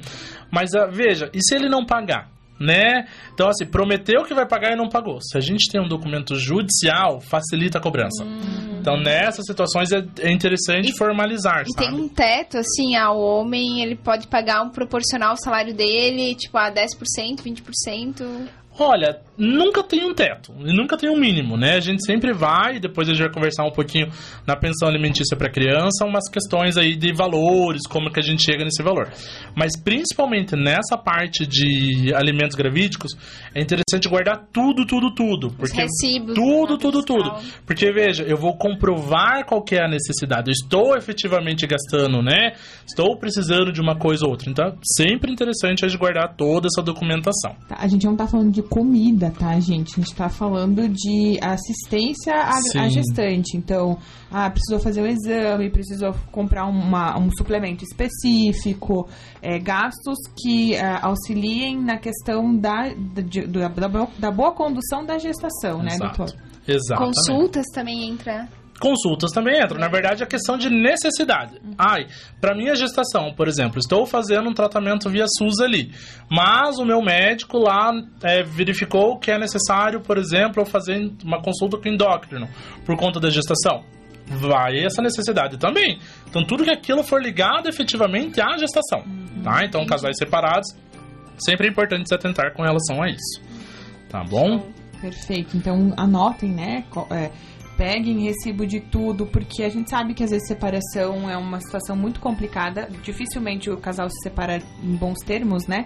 [0.52, 2.30] Mas ah, veja, e se ele não pagar?
[2.60, 3.06] Né?
[3.34, 5.20] Então, assim, prometeu que vai pagar e não pagou.
[5.22, 8.26] Se a gente tem um documento judicial, facilita a cobrança.
[8.80, 11.88] Então, nessas situações é, é interessante E- formalizar, E sabe?
[11.90, 16.58] tem um teto, assim, ao homem, ele pode pagar um proporcional ao salário dele, tipo,
[16.58, 18.48] a 10%, 20%.
[18.80, 21.76] Olha, nunca tem um teto e nunca tem um mínimo, né?
[21.76, 24.08] A gente sempre vai, depois a gente vai conversar um pouquinho
[24.48, 28.64] na pensão alimentícia para criança, umas questões aí de valores, como que a gente chega
[28.64, 29.10] nesse valor.
[29.56, 33.12] Mas principalmente nessa parte de alimentos gravídicos,
[33.54, 36.34] é interessante guardar tudo, tudo, tudo, Os porque recibos.
[36.36, 37.18] tudo, nota tudo, fiscal.
[37.40, 37.54] tudo.
[37.66, 40.50] Porque veja, eu vou comprovar qual que é a necessidade.
[40.50, 42.54] Eu estou efetivamente gastando, né?
[42.86, 44.50] Estou precisando de uma coisa ou outra.
[44.50, 47.56] Então, é sempre interessante a gente guardar toda essa documentação.
[47.68, 49.94] Tá, a gente não tá falando de comida, tá, gente?
[50.00, 53.58] A gente tá falando de assistência à, gestante.
[53.58, 53.98] Então,
[54.32, 59.08] ah, precisou fazer o exame, precisou comprar uma- um suplemento específico,
[59.42, 64.52] é, gastos que ah, auxiliem na questão da, da, de- da, da boa- da boa
[64.52, 66.18] condução da gestação, né, Exato.
[66.18, 66.36] doutor?
[66.68, 67.16] Exatamente.
[67.16, 68.48] Consultas também entra.
[68.80, 69.80] Consultas também entram.
[69.80, 71.62] Na verdade, a questão de necessidade.
[71.78, 72.08] Ai,
[72.42, 75.92] para minha gestação, por exemplo, estou fazendo um tratamento via SUS ali,
[76.30, 81.42] mas o meu médico lá é, verificou que é necessário, por exemplo, eu fazer uma
[81.42, 82.48] consulta com endócrino
[82.86, 83.84] por conta da gestação.
[84.28, 86.00] Vai essa necessidade também.
[86.28, 89.04] Então, tudo que aquilo for ligado efetivamente à gestação.
[89.44, 89.64] Tá?
[89.64, 90.76] Então, casais separados
[91.38, 93.42] sempre é importante se atentar com relação a isso.
[94.10, 94.64] Tá bom?
[95.02, 95.56] Perfeito.
[95.58, 96.84] Então anotem, né?
[97.12, 97.32] é,
[97.78, 101.96] peguem recibo de tudo, porque a gente sabe que às vezes separação é uma situação
[101.96, 102.90] muito complicada.
[103.04, 105.86] Dificilmente o casal se separa em bons termos, né?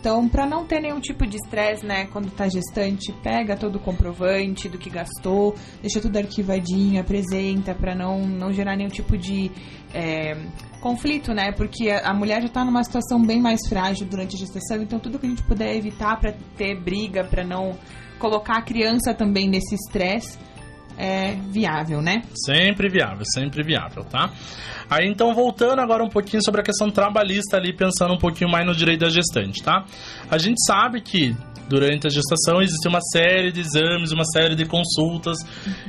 [0.00, 3.80] Então, para não ter nenhum tipo de estresse, né, quando tá gestante, pega todo o
[3.80, 9.50] comprovante do que gastou, deixa tudo arquivadinho, apresenta, para não, não gerar nenhum tipo de
[9.92, 10.36] é,
[10.80, 11.50] conflito, né?
[11.50, 15.18] Porque a, mulher já tá numa situação bem mais frágil durante a gestação, então tudo
[15.18, 17.76] que a gente puder evitar para ter briga, para não
[18.20, 20.38] colocar a criança também nesse estresse
[20.98, 22.22] é viável, né?
[22.44, 24.30] Sempre viável, sempre viável, tá?
[24.90, 28.66] Aí então, voltando agora um pouquinho sobre a questão trabalhista ali, pensando um pouquinho mais
[28.66, 29.84] no direito da gestante, tá?
[30.30, 31.36] A gente sabe que
[31.68, 35.36] durante a gestação existe uma série de exames, uma série de consultas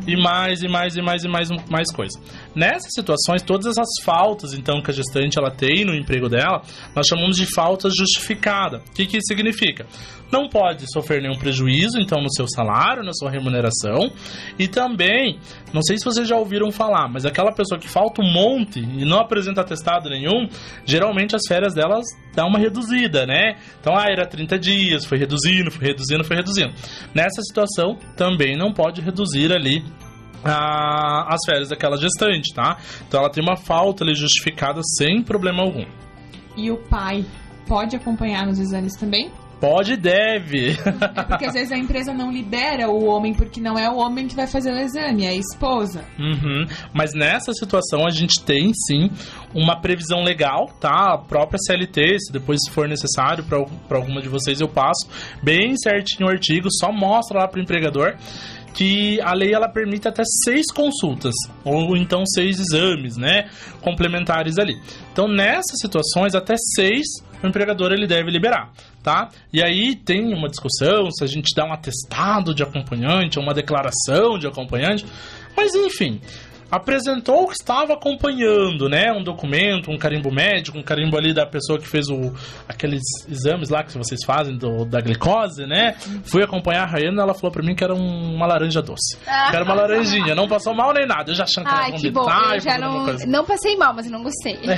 [0.06, 2.20] e mais e mais e mais e mais mais coisa.
[2.54, 6.62] Nessas situações, todas essas faltas então que a gestante ela tem no emprego dela,
[6.94, 8.82] nós chamamos de falta justificada.
[8.90, 9.86] O que que significa?
[10.32, 14.12] Não pode sofrer nenhum prejuízo então no seu salário, na sua remuneração
[14.58, 15.40] e também,
[15.74, 19.06] não sei se vocês já ouviram falar, mas aquela pessoa que falta um monte e
[19.06, 20.48] não apresenta atestado nenhum,
[20.86, 23.56] geralmente as férias delas dá uma reduzida, né?
[23.80, 26.74] Então, ah, era 30 dias, foi reduzindo, foi reduzindo, foi reduzindo.
[27.14, 29.84] Nessa situação, também não pode reduzir ali
[30.44, 32.78] as férias daquela gestante, tá?
[33.08, 35.86] Então, ela tem uma falta ali justificada sem problema algum.
[36.56, 37.26] E o pai
[37.68, 39.32] pode acompanhar nos exames também?
[39.60, 40.72] Pode e deve.
[40.72, 44.28] É porque às vezes a empresa não libera o homem porque não é o homem
[44.28, 46.06] que vai fazer o exame, é a esposa.
[46.18, 46.66] Uhum.
[46.94, 49.10] Mas nessa situação a gente tem sim
[49.54, 51.14] uma previsão legal, tá?
[51.14, 55.08] A própria CLT, se depois for necessário para alguma de vocês eu passo
[55.44, 58.16] bem certinho o artigo, só mostra lá para o empregador
[58.74, 61.34] que a lei ela permite até seis consultas
[61.66, 63.50] ou então seis exames, né,
[63.82, 64.80] complementares ali.
[65.12, 67.08] Então nessas situações até seis
[67.44, 68.72] o empregador ele deve liberar,
[69.04, 69.30] tá?
[69.54, 73.54] E aí tem uma discussão se a gente dá um atestado de acompanhante ou uma
[73.54, 75.06] declaração de acompanhante,
[75.56, 76.20] mas enfim,
[76.72, 81.80] apresentou que estava acompanhando, né, um documento, um carimbo médico, um carimbo ali da pessoa
[81.80, 82.32] que fez o,
[82.68, 85.96] aqueles exames lá que vocês fazem do, da glicose, né?
[86.26, 89.18] Fui acompanhar a Rayana, ela falou pra mim que era um- uma laranja doce.
[89.50, 91.32] Que era uma laranjinha, não passou mal nem nada.
[91.32, 92.30] Eu já achando que Ai, que bom.
[92.54, 94.60] Eu já não, não passei mal, mas eu não gostei.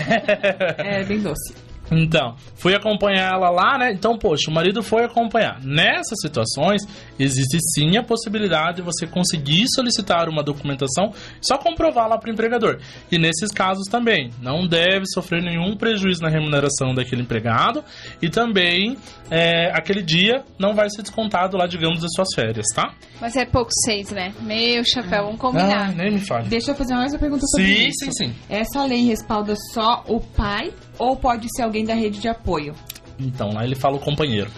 [0.77, 1.53] É bem doce.
[1.91, 3.91] Então, fui acompanhar ela lá, né?
[3.91, 5.59] Então, poxa, o marido foi acompanhar.
[5.61, 6.81] Nessas situações,
[7.19, 12.29] existe sim a possibilidade de você conseguir solicitar uma documentação e só comprovar lá para
[12.29, 12.79] o empregador.
[13.11, 17.83] E nesses casos também, não deve sofrer nenhum prejuízo na remuneração daquele empregado
[18.21, 18.95] e também
[19.29, 22.93] é, aquele dia não vai ser descontado lá, digamos, das suas férias, tá?
[23.19, 24.33] Mas é pouco seis, né?
[24.41, 25.89] Meu chapéu, vamos combinar.
[25.89, 26.47] Ah, nem me fale.
[26.47, 28.05] Deixa eu fazer mais uma pergunta sobre Sim, isso.
[28.05, 28.35] sim, sim.
[28.49, 32.75] Essa lei respalda só o pai ou pode ser alguém da rede de apoio?
[33.17, 34.51] Então, lá ele fala o companheiro.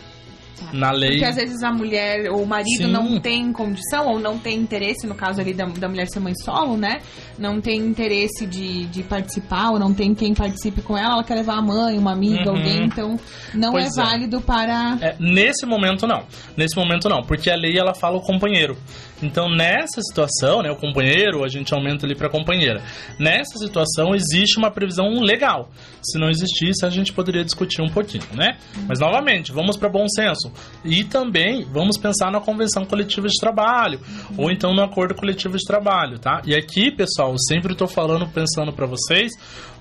[0.72, 1.12] Na lei.
[1.12, 2.92] Porque às vezes a mulher ou o marido Sim.
[2.92, 6.34] não tem condição ou não tem interesse, no caso ali da, da mulher ser mãe
[6.44, 7.00] solo, né?
[7.38, 11.36] Não tem interesse de, de participar ou não tem quem participe com ela, ela quer
[11.36, 12.58] levar a mãe, uma amiga, Uhum.
[12.58, 13.20] alguém, então
[13.54, 14.04] não Pois é é.
[14.06, 14.98] válido para.
[15.02, 16.24] É, nesse momento não.
[16.58, 18.78] Nesse momento não, porque a lei ela fala o companheiro.
[19.22, 22.82] Então nessa situação, né, o companheiro, a gente aumenta ali para companheira.
[23.20, 25.70] Nessa situação existe uma previsão legal.
[26.02, 28.58] Se não existisse, a gente poderia discutir um pouquinho, né?
[28.88, 30.52] Mas novamente, vamos para bom senso.
[30.84, 34.00] E também vamos pensar na convenção coletiva de trabalho
[34.38, 36.42] ou então no acordo coletivo de trabalho, tá?
[36.46, 39.32] E aqui, pessoal, eu sempre estou falando, pensando para vocês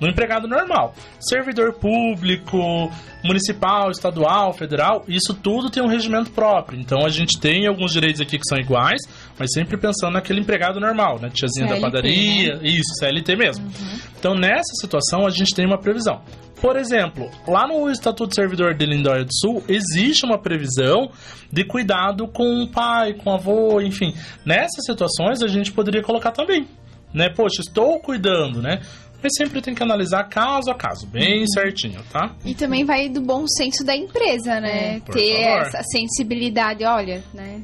[0.01, 2.91] no empregado normal, servidor público,
[3.25, 6.81] municipal, estadual, federal, isso tudo tem um regimento próprio.
[6.81, 9.01] Então a gente tem alguns direitos aqui que são iguais,
[9.39, 11.31] mas sempre pensando naquele empregado normal, né?
[11.31, 13.71] Tiazinha da CLT, padaria, isso, CLT mesmo.
[14.19, 16.21] Então nessa situação a gente tem uma previsão.
[16.62, 21.11] Por exemplo, lá no Estatuto do Servidor de Lindóia do Sul, existe uma previsão
[21.51, 24.14] de cuidado com o pai, com o avô, enfim.
[24.46, 26.68] Nessas situações a gente poderia colocar também,
[27.12, 27.29] né?
[27.31, 28.81] Poxa, estou cuidando, né?
[29.20, 32.33] Mas sempre tem que analisar caso a caso, bem certinho, tá?
[32.44, 35.01] E também vai do bom senso da empresa, né?
[35.01, 35.66] Por Ter favor.
[35.66, 37.61] essa sensibilidade, olha, né?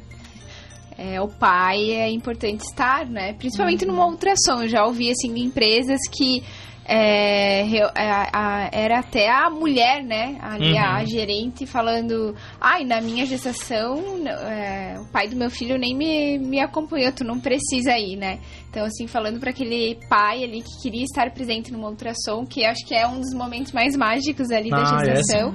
[0.99, 3.33] É, o pai é importante estar, né?
[3.35, 4.63] Principalmente numa ultrassom.
[4.63, 6.43] Eu já ouvi, assim, de empresas que
[6.89, 10.39] é, re- a- a- era até a mulher, né?
[10.41, 10.79] Ali, Uhum.
[10.79, 16.39] a gerente falando, ai, na minha gestação, é, o pai do meu filho nem me,
[16.39, 18.39] me acompanhou, tu não precisa ir, né?
[18.71, 22.85] Então, assim, falando para aquele pai ali que queria estar presente numa ultrassom, que acho
[22.87, 25.53] que é um dos momentos mais mágicos ali da Ah, é, gestação.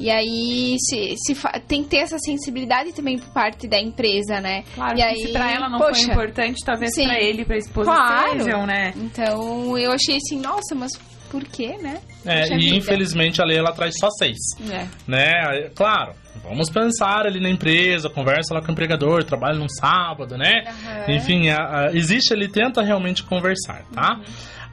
[0.00, 1.34] E aí se, se
[1.68, 4.64] tem que ter essa sensibilidade também por parte da empresa, né?
[4.74, 7.04] Claro, e que aí, se pra ela não poxa, foi importante, talvez sim.
[7.04, 8.42] pra ele, pra esposa Claro.
[8.42, 8.92] sejam, né?
[8.96, 10.90] Então eu achei assim, nossa, mas
[11.30, 12.00] por quê, né?
[12.24, 12.76] É, Poxa e vida.
[12.76, 14.36] infelizmente a lei ela traz só seis.
[14.70, 14.86] É.
[15.06, 15.70] né?
[15.74, 20.64] Claro, vamos pensar ali na empresa, conversa lá com o empregador, trabalha num sábado, né?
[20.66, 21.12] Aham.
[21.16, 24.20] Enfim, a- a- existe ele tenta realmente conversar, tá?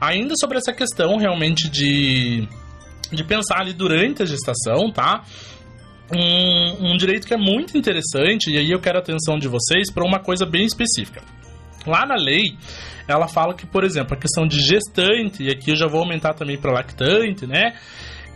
[0.00, 2.48] Ainda sobre essa questão realmente de,
[3.12, 5.24] de pensar ali durante a gestação, tá?
[6.14, 9.92] Um, um direito que é muito interessante, e aí eu quero a atenção de vocês
[9.92, 11.22] para uma coisa bem específica.
[11.86, 12.56] Lá na lei,
[13.08, 16.34] ela fala que, por exemplo, a questão de gestante, e aqui eu já vou aumentar
[16.34, 17.74] também para lactante, né?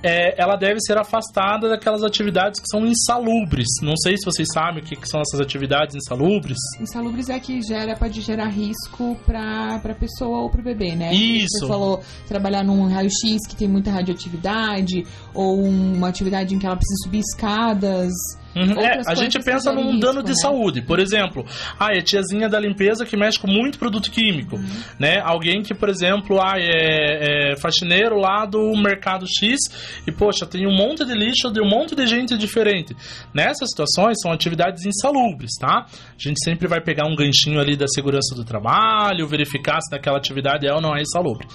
[0.02, 3.66] É, ela deve ser afastada daquelas atividades que são insalubres.
[3.82, 6.58] Não sei se vocês sabem o que, que são essas atividades insalubres.
[6.80, 11.12] Insalubres é que gera, pode gerar risco pra, pra pessoa ou pro bebê, né?
[11.12, 11.60] Isso.
[11.60, 16.76] Você falou trabalhar num raio-x que tem muita radioatividade, ou uma atividade em que ela
[16.76, 18.12] precisa subir escadas.
[18.56, 18.80] Uhum.
[18.80, 20.36] É, a gente pensa num dano risco, de né?
[20.40, 20.82] saúde.
[20.82, 21.44] Por exemplo,
[21.78, 24.56] ah, é a tiazinha da limpeza que mexe com muito produto químico.
[24.56, 24.66] Uhum.
[24.98, 25.20] Né?
[25.22, 29.58] Alguém que, por exemplo, ah, é, é faxineiro lá do mercado X
[30.06, 32.96] e, poxa, tem um monte de lixo de um monte de gente diferente.
[33.34, 35.86] Nessas situações, são atividades insalubres, tá?
[35.86, 40.16] A gente sempre vai pegar um ganchinho ali da segurança do trabalho, verificar se daquela
[40.16, 41.46] atividade é ou não é insalubre.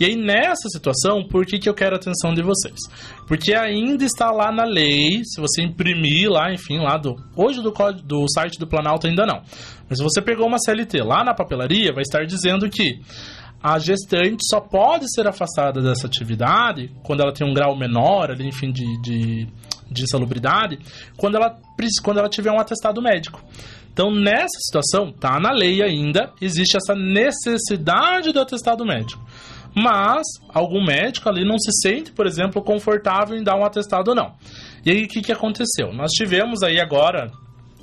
[0.00, 2.80] E aí, nessa situação, por que, que eu quero a atenção de vocês?
[3.28, 7.16] Porque ainda está lá na lei, se você imprimir lá, enfim, lá do.
[7.36, 9.42] Hoje do, código, do site do Planalto ainda não.
[9.88, 13.00] Mas se você pegou uma CLT lá na papelaria, vai estar dizendo que
[13.62, 18.46] a gestante só pode ser afastada dessa atividade quando ela tem um grau menor, ali,
[18.46, 19.48] enfim, de, de,
[19.90, 20.78] de insalubridade,
[21.16, 21.58] quando ela,
[22.02, 23.42] quando ela tiver um atestado médico.
[23.90, 29.24] Então, nessa situação, tá na lei ainda, existe essa necessidade do atestado médico.
[29.74, 34.14] Mas algum médico ali não se sente, por exemplo, confortável em dar um atestado ou
[34.14, 34.34] não.
[34.84, 35.92] E aí, o que, que aconteceu?
[35.92, 37.30] Nós tivemos aí agora,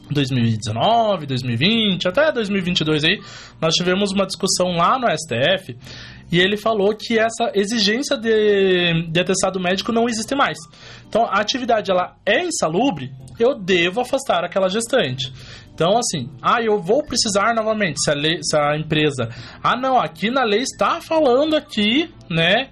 [0.10, 3.20] 2019, 2020, até 2022 aí,
[3.60, 5.76] nós tivemos uma discussão lá no STF
[6.32, 10.58] e ele falou que essa exigência de, de atestado médico não existe mais.
[11.08, 15.32] Então, a atividade ela é insalubre, eu devo afastar aquela gestante.
[15.74, 19.30] Então, assim, ah, eu vou precisar novamente, se a, lei, se a empresa...
[19.64, 22.70] Ah, não, aqui na lei está falando aqui, né,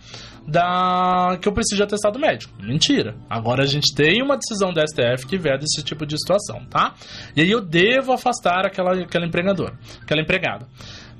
[0.49, 2.53] da que eu preciso de atestado médico.
[2.61, 3.15] Mentira.
[3.29, 6.95] Agora a gente tem uma decisão da STF que veda esse tipo de situação, tá?
[7.35, 10.67] E aí eu devo afastar aquela, aquela empregadora, aquela empregada.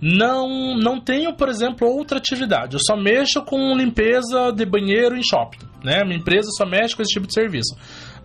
[0.02, 2.74] Não, não tenho, por exemplo, outra atividade.
[2.74, 6.04] Eu só mexo com limpeza de banheiro em shopping, né?
[6.06, 7.76] Minha empresa só mexe com esse tipo de serviço.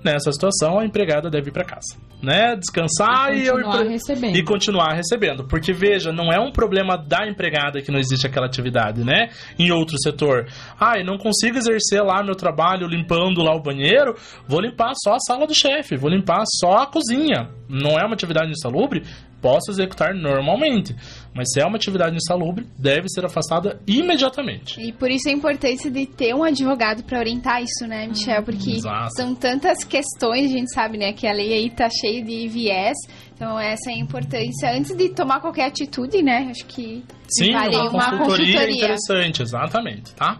[0.04, 2.54] Nessa situação, a empregada deve ir para casa, né?
[2.56, 4.36] Descansar E e, continuar recebendo.
[4.36, 5.44] e continuar recebendo.
[5.44, 9.30] Porque, veja, não é um problema da empregada que não existe aquela atividade, né?
[9.58, 10.46] Em outro setor.
[10.78, 14.14] Ah, eu não consigo exercer lá meu trabalho limpando lá o banheiro,
[14.46, 17.48] vou limpar só a sala do chefe, vou limpar só a cozinha.
[17.66, 19.02] Não é uma atividade insalubre?
[19.44, 20.96] Posso executar normalmente.
[21.34, 24.80] Mas se é uma atividade insalubre, deve ser afastada imediatamente.
[24.80, 28.42] E por isso a importância de ter um advogado para orientar isso, né, Michel?
[28.42, 29.10] Porque Exato.
[29.14, 32.96] são tantas questões, a gente sabe, né, que a lei aí tá cheia de viés.
[33.34, 36.48] Então essa é a importância antes de tomar qualquer atitude, né?
[36.50, 38.76] Acho que Sim, vale uma, uma consultoria, consultoria.
[38.76, 40.38] interessante, exatamente, tá?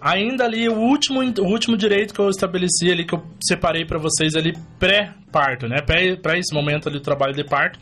[0.00, 3.98] Ainda ali, o último, o último direito que eu estabeleci ali, que eu separei para
[3.98, 5.76] vocês ali, pré-parto, né?
[5.82, 7.78] Para esse momento ali do trabalho de parto,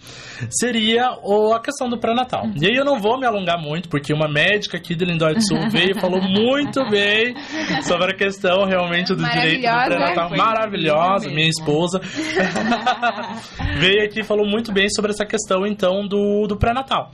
[0.50, 2.46] seria o, a questão do pré-natal.
[2.60, 5.46] E aí eu não vou me alongar muito, porque uma médica aqui de Lindóia do
[5.46, 7.34] Sul veio e falou muito bem
[7.82, 10.30] sobre a questão realmente do direito do pré-natal.
[10.36, 12.00] Maravilhosa, minha esposa.
[13.78, 17.12] veio aqui e falou muito bem sobre essa questão, então, do, do pré-natal.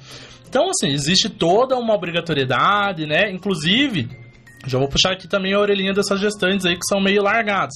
[0.51, 3.30] Então, assim, existe toda uma obrigatoriedade, né?
[3.30, 4.09] Inclusive,
[4.67, 7.75] já vou puxar aqui também a orelhinha dessas gestantes aí que são meio largadas.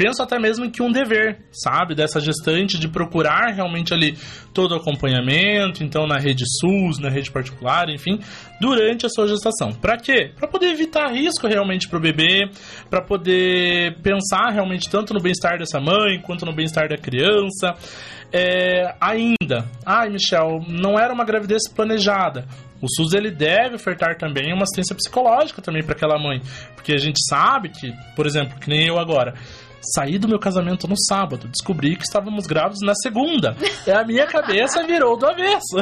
[0.00, 4.16] Penso até mesmo que um dever, sabe, dessa gestante de procurar realmente ali
[4.54, 8.18] todo o acompanhamento, então na rede SUS, na rede particular, enfim,
[8.62, 9.72] durante a sua gestação.
[9.72, 10.32] Para quê?
[10.34, 12.48] Para poder evitar risco realmente para o bebê,
[12.88, 17.74] para poder pensar realmente tanto no bem-estar dessa mãe quanto no bem-estar da criança.
[18.32, 22.46] É, ainda, ai Michel, não era uma gravidez planejada.
[22.80, 26.40] O SUS ele deve ofertar também uma assistência psicológica também para aquela mãe,
[26.74, 29.34] porque a gente sabe que, por exemplo, que nem eu agora,
[29.94, 33.56] saí do meu casamento no sábado, descobri que estávamos grávidos na segunda.
[33.86, 35.76] E a minha cabeça virou do avesso.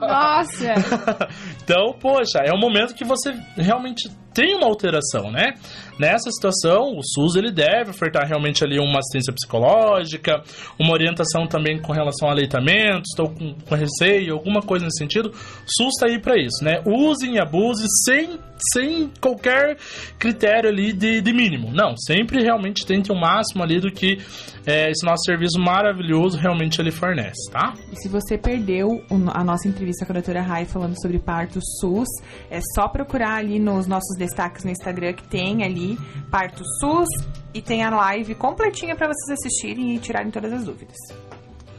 [0.00, 0.74] Nossa!
[1.62, 5.54] então, poxa, é um momento que você realmente tem uma alteração, né?
[5.98, 10.42] Nessa situação, o SUS ele deve ofertar realmente ali uma assistência psicológica,
[10.78, 15.30] uma orientação também com relação a aleitamento, estou com, com receio, alguma coisa nesse sentido.
[15.32, 16.82] SUS está aí para isso, né?
[16.84, 18.38] Usem e abusem sem,
[18.72, 19.76] sem qualquer
[20.18, 21.70] critério ali de, de mínimo.
[21.72, 24.18] Não, sempre realmente tente o máximo ali do que
[24.66, 27.74] é, esse nosso serviço maravilhoso realmente ele fornece, tá?
[27.92, 32.08] E se você perdeu a nossa entrevista com a doutora Rai falando sobre parto SUS,
[32.50, 35.98] é só procurar ali nos nossos destaques no Instagram que tem ali
[36.30, 37.08] Parto SUS
[37.52, 40.96] e tem a live completinha para vocês assistirem e tirarem todas as dúvidas.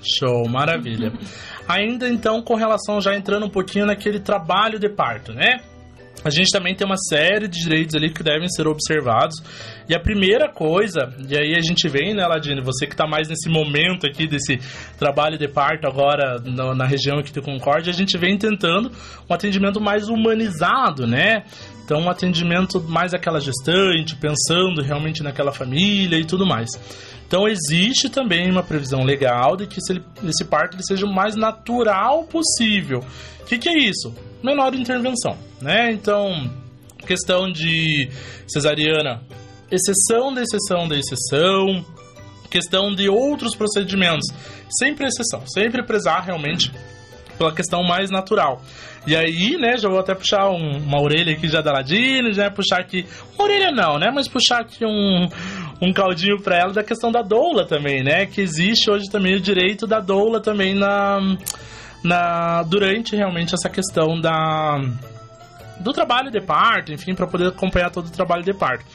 [0.02, 1.12] Show, maravilha.
[1.68, 5.62] Ainda então, com relação, já entrando um pouquinho naquele trabalho de parto, né?
[6.24, 9.36] A gente também tem uma série de direitos ali que devem ser observados.
[9.88, 13.28] E a primeira coisa, e aí a gente vem, né, Ladine, você que está mais
[13.28, 14.60] nesse momento aqui desse
[14.98, 18.92] trabalho de parto agora no, na região aqui do Concórdia, a gente vem tentando
[19.30, 21.44] um atendimento mais humanizado, né?
[21.84, 26.70] Então, um atendimento mais aquela gestante, pensando realmente naquela família e tudo mais.
[27.28, 32.24] Então, existe também uma previsão legal de que esse, parto ele seja o mais natural
[32.24, 33.04] possível.
[33.42, 34.12] O que, que é isso?
[34.46, 35.92] Menor intervenção, né?
[35.92, 36.30] Então,
[37.08, 38.08] questão de
[38.48, 39.24] cesariana,
[39.72, 41.84] exceção da exceção da exceção,
[42.48, 44.28] questão de outros procedimentos,
[44.70, 46.72] sempre exceção, sempre prezar realmente
[47.40, 48.62] pela questão mais natural.
[49.08, 52.52] E aí, né, já vou até puxar um, uma orelha aqui já da Ladine, já
[52.52, 53.04] puxar aqui.
[53.34, 54.12] Uma orelha não, né?
[54.14, 55.28] Mas puxar aqui um,
[55.82, 58.28] um caldinho para ela da questão da doula também, né?
[58.28, 61.20] Que existe hoje também o direito da doula também na.
[62.06, 64.80] Na durante realmente essa questão da
[65.80, 68.86] do trabalho de parto, enfim, para poder acompanhar todo o trabalho de parto.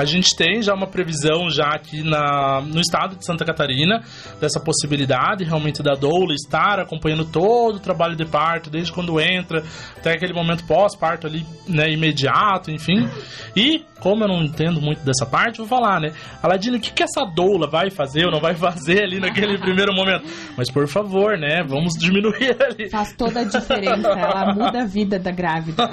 [0.00, 4.02] A gente tem já uma previsão já aqui na, no estado de Santa Catarina
[4.40, 9.62] dessa possibilidade realmente da doula estar acompanhando todo o trabalho de parto, desde quando entra
[9.94, 13.10] até aquele momento pós-parto ali, né, imediato, enfim.
[13.54, 16.12] E como eu não entendo muito dessa parte, vou falar, né?
[16.42, 19.94] Aladino, o que, que essa doula vai fazer ou não vai fazer ali naquele primeiro
[19.94, 20.24] momento?
[20.56, 21.62] Mas por favor, né?
[21.66, 22.88] Vamos diminuir ali.
[22.88, 25.86] Faz toda a diferença, ela muda a vida da grávida.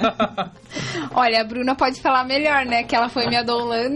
[1.14, 2.82] Olha, a Bruna pode falar melhor, né?
[2.82, 3.42] Que ela foi minha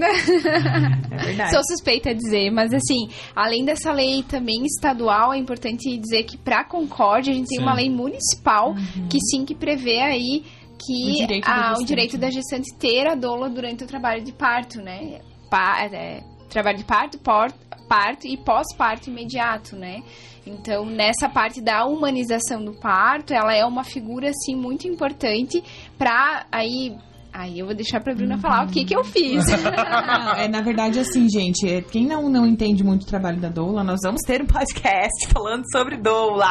[0.03, 1.03] doulanda.
[1.13, 1.51] É verdade.
[1.53, 6.37] Sou suspeita a dizer, mas assim, além dessa lei também estadual, é importante dizer que
[6.37, 7.57] para Concórdia a gente sim.
[7.57, 9.09] tem uma lei municipal uhum.
[9.09, 10.43] que sim que prevê aí
[10.79, 14.33] que o direito, a, o direito da gestante ter a doula durante o trabalho de
[14.33, 15.21] parto, né?
[15.51, 17.53] Pa, é, trabalho de parto, por,
[17.89, 20.03] parto e pós-parto imediato, né?
[20.47, 25.63] Então, nessa parte da humanização do parto, ela é uma figura, assim, muito importante
[25.97, 26.97] para aí
[27.33, 28.41] Aí eu vou deixar pra Bruna uhum.
[28.41, 29.47] falar o que que eu fiz.
[29.49, 33.49] Não, é, na verdade, assim, gente, é, quem não, não entende muito o trabalho da
[33.49, 36.47] doula, nós vamos ter um podcast falando sobre doula.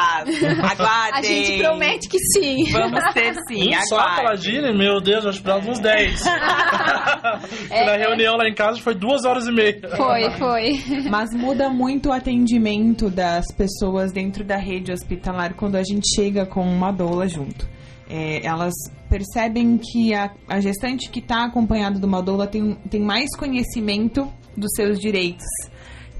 [0.71, 1.13] Aguardem.
[1.13, 2.71] A gente promete que sim.
[2.71, 6.25] Vamos ter sim, um Só a Paladine, meu Deus, eu esperava uns 10.
[7.69, 9.79] é, Na reunião lá em casa foi duas horas e meia.
[9.95, 10.83] Foi, foi.
[11.09, 16.45] Mas muda muito o atendimento das pessoas dentro da rede hospitalar quando a gente chega
[16.45, 17.80] com uma doula junto.
[18.13, 18.73] É, elas
[19.09, 24.29] percebem que a, a gestante que está acompanhada do uma doula tem, tem mais conhecimento
[24.57, 25.45] dos seus direitos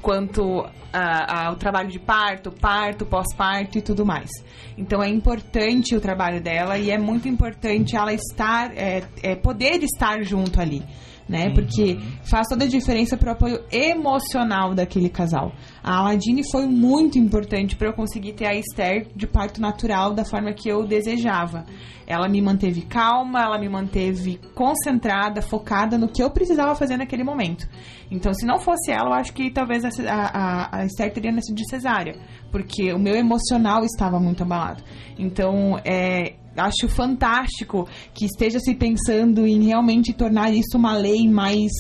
[0.02, 4.30] quanto ao trabalho de parto, parto, pós-parto e tudo mais.
[4.78, 9.84] Então é importante o trabalho dela e é muito importante ela estar, é, é poder
[9.84, 10.82] estar junto ali
[11.28, 11.48] né?
[11.48, 11.54] Uhum.
[11.54, 15.52] Porque faz toda a diferença para o apoio emocional daquele casal.
[15.84, 20.26] A Aladine foi muito importante para eu conseguir ter a Esther de parto natural da
[20.26, 21.66] forma que eu desejava.
[22.06, 27.24] Ela me manteve calma, ela me manteve concentrada, focada no que eu precisava fazer naquele
[27.24, 27.68] momento.
[28.12, 31.56] Então, se não fosse ela, eu acho que talvez a, a, a Esther teria nascido
[31.56, 32.16] de cesárea,
[32.52, 34.84] porque o meu emocional estava muito abalado.
[35.18, 41.72] Então, é, acho fantástico que esteja se pensando em realmente tornar isso uma lei mais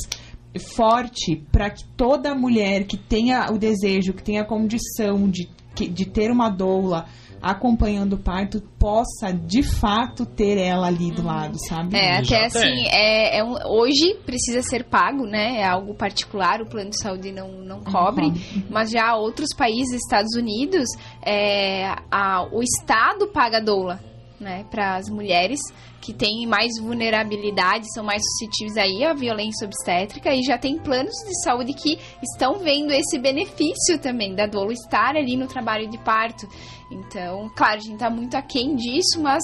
[0.75, 6.05] forte para que toda mulher que tenha o desejo, que tenha a condição de, de
[6.05, 7.05] ter uma doula
[7.41, 11.97] acompanhando o parto possa de fato ter ela ali do lado, sabe?
[11.97, 15.57] É, até assim, é, é um, hoje precisa ser pago, né?
[15.57, 18.63] É algo particular, o plano de saúde não, não cobre, uhum.
[18.69, 20.87] mas já outros países, Estados Unidos,
[21.25, 24.10] é, a, o Estado paga a doula
[24.41, 25.59] né, para as mulheres
[26.01, 31.13] que têm mais vulnerabilidade, são mais suscetíveis aí à violência obstétrica e já tem planos
[31.25, 35.97] de saúde que estão vendo esse benefício também da dolo estar ali no trabalho de
[35.99, 36.47] parto.
[36.91, 39.43] Então, claro, a gente está muito aquém disso, mas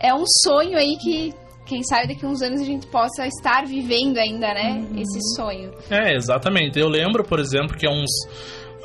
[0.00, 1.34] é um sonho aí que
[1.64, 5.00] quem sabe daqui a uns anos a gente possa estar vivendo ainda, né, uhum.
[5.00, 5.72] esse sonho.
[5.90, 6.78] É, exatamente.
[6.78, 8.10] Eu lembro, por exemplo, que há uns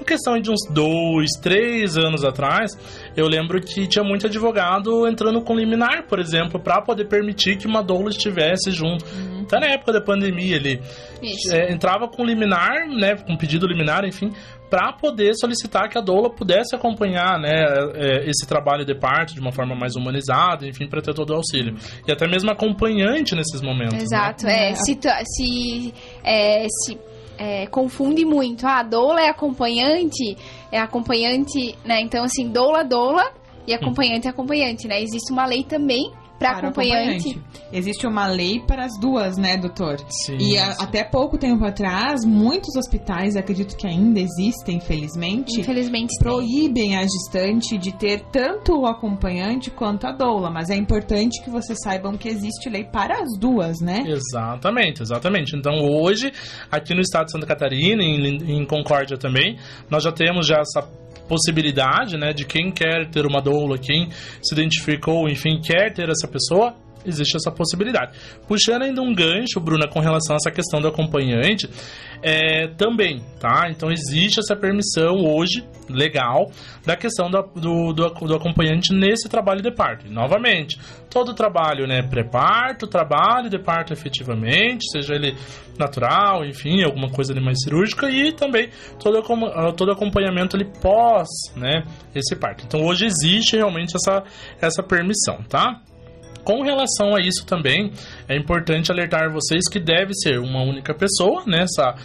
[0.01, 2.71] uma questão de uns dois, três anos atrás,
[3.15, 7.67] eu lembro que tinha muito advogado entrando com liminar, por exemplo, para poder permitir que
[7.67, 9.05] uma doula estivesse junto.
[9.05, 9.43] Uhum.
[9.43, 10.81] Até na época da pandemia ele
[11.21, 11.53] Isso.
[11.55, 14.31] é, entrava com liminar, né, com pedido liminar, enfim,
[14.69, 17.51] para poder solicitar que a doula pudesse acompanhar, né,
[17.95, 21.35] é, esse trabalho de parto de uma forma mais humanizada, enfim, para ter todo o
[21.35, 21.75] auxílio.
[22.07, 23.93] E até mesmo acompanhante nesses momentos.
[23.97, 24.01] né?
[24.03, 24.71] Exato, é.
[24.71, 24.75] É.
[24.75, 25.93] Se, tu- se,
[26.23, 26.97] é, se
[27.41, 28.67] é, confunde muito.
[28.67, 30.37] Ah, doula é acompanhante,
[30.71, 31.99] é acompanhante, né?
[31.99, 33.33] Então, assim, doula, doula
[33.65, 35.01] e acompanhante é acompanhante, né?
[35.01, 36.11] Existe uma lei também
[36.49, 37.41] para o acompanhante.
[37.71, 39.97] Existe uma lei para as duas, né, doutor?
[40.09, 40.83] Sim, E a- sim.
[40.83, 46.19] até pouco tempo atrás, muitos hospitais, acredito que ainda existem, felizmente, Infelizmente, tem.
[46.19, 50.49] proíbem a gestante de ter tanto o acompanhante quanto a doula.
[50.49, 54.03] Mas é importante que vocês saibam que existe lei para as duas, né?
[54.07, 55.55] Exatamente, exatamente.
[55.55, 56.31] Então hoje,
[56.71, 59.57] aqui no estado de Santa Catarina, em, em Concórdia também,
[59.89, 60.87] nós já temos já essa
[61.31, 64.09] possibilidade, né, de quem quer ter uma doula, quem
[64.43, 66.75] se identificou, enfim, quer ter essa pessoa,
[67.05, 68.17] existe essa possibilidade.
[68.47, 71.69] Puxando ainda um gancho, Bruna, com relação a essa questão do acompanhante,
[72.23, 73.67] é, também, tá?
[73.69, 76.51] Então existe essa permissão hoje, legal,
[76.85, 77.41] da questão do,
[77.93, 80.07] do, do acompanhante nesse trabalho de parto.
[80.07, 80.79] E, novamente,
[81.09, 85.35] todo o trabalho, né, pré-parto, trabalho de parto efetivamente, seja ele
[85.77, 89.21] natural, enfim, alguma coisa ali mais cirúrgica, e também todo,
[89.73, 91.83] todo acompanhamento ali pós, né,
[92.15, 92.63] esse parto.
[92.65, 94.23] Então hoje existe realmente essa,
[94.61, 95.81] essa permissão, tá?
[96.43, 97.91] Com relação a isso também,
[98.27, 101.61] é importante alertar vocês que deve ser uma única pessoa, né?
[101.63, 101.95] Essa,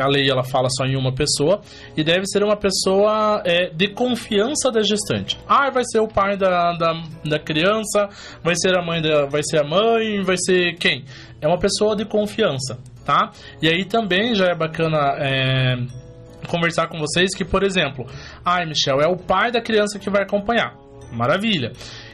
[0.00, 1.60] a lei ela fala só em uma pessoa
[1.96, 5.36] e deve ser uma pessoa é, de confiança da gestante.
[5.48, 8.08] Ah, vai ser o pai da, da, da criança,
[8.42, 11.04] vai ser a mãe da, vai ser a mãe, vai ser quem?
[11.40, 13.32] É uma pessoa de confiança, tá?
[13.60, 15.74] E aí também já é bacana é,
[16.46, 18.06] conversar com vocês que, por exemplo,
[18.44, 20.74] ai, Michel, é o pai da criança que vai acompanhar.
[21.12, 21.72] Maravilha.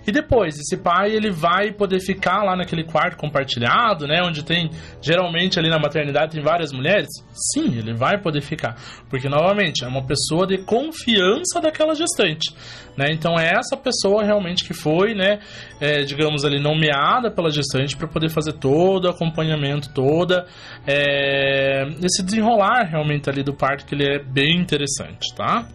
[0.09, 4.71] E depois, esse pai ele vai poder ficar lá naquele quarto compartilhado, né, onde tem
[5.03, 7.09] geralmente ali na maternidade tem várias mulheres?
[7.53, 8.75] Sim, ele vai poder ficar,
[9.11, 12.55] porque novamente é uma pessoa de confiança daquela gestante,
[12.97, 13.13] né?
[13.13, 15.41] Então é essa pessoa realmente que foi, né,
[15.79, 20.47] é, digamos ali nomeada pela gestante para poder fazer todo o acompanhamento, toda
[20.87, 25.69] é, esse desenrolar realmente ali do parto que ele é bem interessante, tá?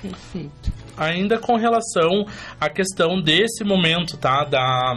[0.00, 0.83] Perfeito.
[0.96, 2.26] Ainda com relação
[2.60, 4.44] à questão desse momento, tá?
[4.44, 4.94] Da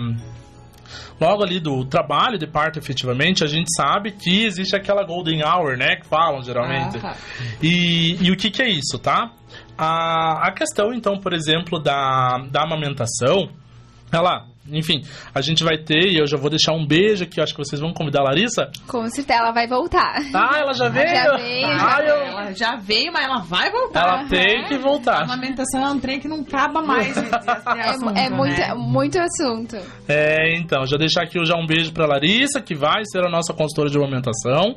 [1.19, 5.75] logo ali do trabalho de parto efetivamente, a gente sabe que existe aquela golden hour,
[5.75, 6.99] né, que falam geralmente.
[7.03, 7.15] Ah,
[7.61, 9.31] E, e o que que é isso, tá?
[9.77, 13.49] A, a questão então, por exemplo, da, da amamentação,
[14.11, 15.01] ela, enfim,
[15.33, 17.59] a gente vai ter, e eu já vou deixar um beijo aqui, eu acho que
[17.63, 18.69] vocês vão convidar a Larissa.
[18.87, 20.15] Com certeza, ela vai voltar.
[20.33, 21.07] Ah, ela já veio?
[21.07, 24.01] Já veio, já Ah, eu- Ela já veio, mas ela vai voltar.
[24.01, 25.23] Ela tem que A voltar.
[25.23, 27.09] amamentação é um trem que não acaba mais.
[27.15, 28.73] esse- esse É, assunto, é muito, né?
[28.75, 29.77] muito assunto.
[30.07, 33.53] É, então, já deixar aqui já um beijo pra Larissa, que vai ser a nossa
[33.53, 34.75] consultora de amamentação.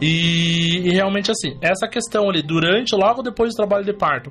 [0.00, 4.30] E, e realmente assim, essa questão ali, durante, logo depois do trabalho de parto,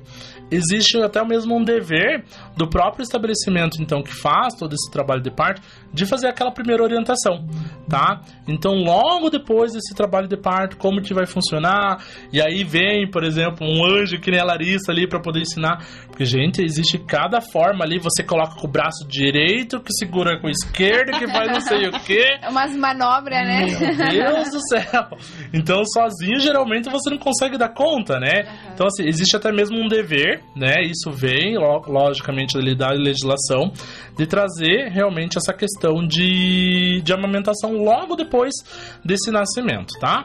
[0.50, 2.24] existe até mesmo um dever
[2.56, 5.60] do próprio estabelecimento, então, que faz todo esse trabalho de parto,
[5.92, 7.44] de fazer aquela primeira orientação,
[7.88, 8.20] tá?
[8.48, 11.98] Então, logo depois desse trabalho de parto, como que vai funcionar,
[12.32, 15.84] e aí vem, por exemplo, um anjo que nem a Larissa ali pra poder ensinar,
[16.06, 20.46] porque, gente, existe cada forma ali, você coloca com o braço direito, que segura com
[20.46, 22.24] o esquerdo, que faz não sei o quê.
[22.44, 23.66] É umas manobras, né?
[24.12, 25.06] Meu Deus do céu!
[25.52, 28.46] Então, sozinho, geralmente você não consegue dar conta, né?
[28.72, 30.82] Então, assim, existe até mesmo um dever, né?
[30.82, 33.72] Isso vem, lo- logicamente, ali da legislação,
[34.16, 38.52] de trazer realmente essa questão de, de amamentação logo depois
[39.04, 40.24] desse nascimento, tá?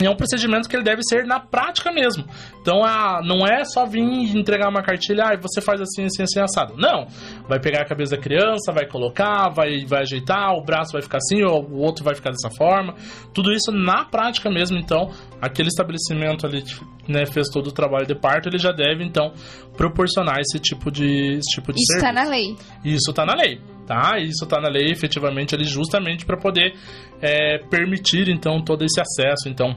[0.00, 2.24] E é um procedimento que ele deve ser na prática mesmo.
[2.60, 6.22] Então, a, não é só vir e entregar uma cartilha, ah, você faz assim, assim,
[6.22, 6.76] assim, assado.
[6.76, 7.06] Não.
[7.48, 11.18] Vai pegar a cabeça da criança, vai colocar, vai, vai ajeitar, o braço vai ficar
[11.18, 12.94] assim, ou o outro vai ficar dessa forma.
[13.34, 14.78] Tudo isso na prática mesmo.
[14.78, 15.10] Então,
[15.42, 16.76] aquele estabelecimento ali que
[17.12, 19.32] né, fez todo o trabalho de parto, ele já deve, então,
[19.76, 22.06] proporcionar esse tipo de, esse tipo de Isso serviço.
[22.06, 22.56] tá na lei.
[22.84, 24.18] Isso tá na lei, tá?
[24.18, 26.74] Isso tá na lei, efetivamente, ali justamente para poder
[27.22, 29.74] é, permitir, então, todo esse acesso, então,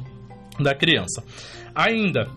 [0.60, 1.24] da criança.
[1.74, 2.28] Ainda,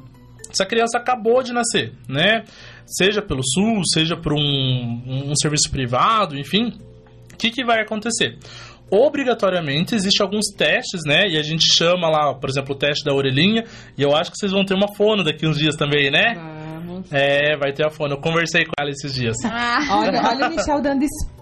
[0.53, 2.45] se a criança acabou de nascer, né?
[2.87, 6.79] Seja pelo SUS, seja por um, um serviço privado, enfim,
[7.33, 8.39] o que, que vai acontecer?
[8.91, 11.23] Obrigatoriamente existe alguns testes, né?
[11.29, 13.65] E a gente chama lá, por exemplo, o teste da orelhinha.
[13.99, 16.35] E eu acho que vocês vão ter uma fono daqui uns dias também, né?
[16.87, 17.11] Vamos.
[17.11, 18.15] É, vai ter a fono.
[18.15, 19.37] Eu conversei com ela esses dias.
[19.45, 21.34] Ah, Olha, olha o Michel dando spoiler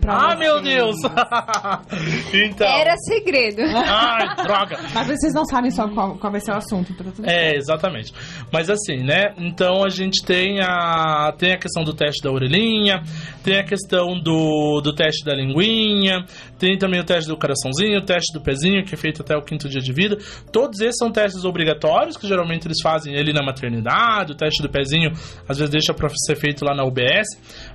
[0.00, 0.38] pra Ah, vocês.
[0.38, 0.96] meu Deus!
[2.32, 2.66] então.
[2.66, 3.62] Era segredo.
[3.62, 4.78] Ai, droga!
[4.94, 7.56] Mas vocês não sabem só qual, qual vai ser o assunto, então tá tudo É,
[7.56, 8.12] exatamente.
[8.52, 9.34] Mas assim, né?
[9.38, 13.02] Então a gente tem a, tem a questão do teste da orelhinha,
[13.42, 16.24] tem a questão do, do teste da linguinha,
[16.58, 19.42] tem também o teste do coraçãozinho, o teste do pezinho, que é feito até o
[19.42, 20.16] quinto dia de vida.
[20.52, 24.32] Todos esses são testes obrigatórios, que geralmente eles fazem ali na maternidade.
[24.32, 25.10] O teste do pezinho,
[25.48, 27.26] às vezes, deixa para ser feito lá na UBS.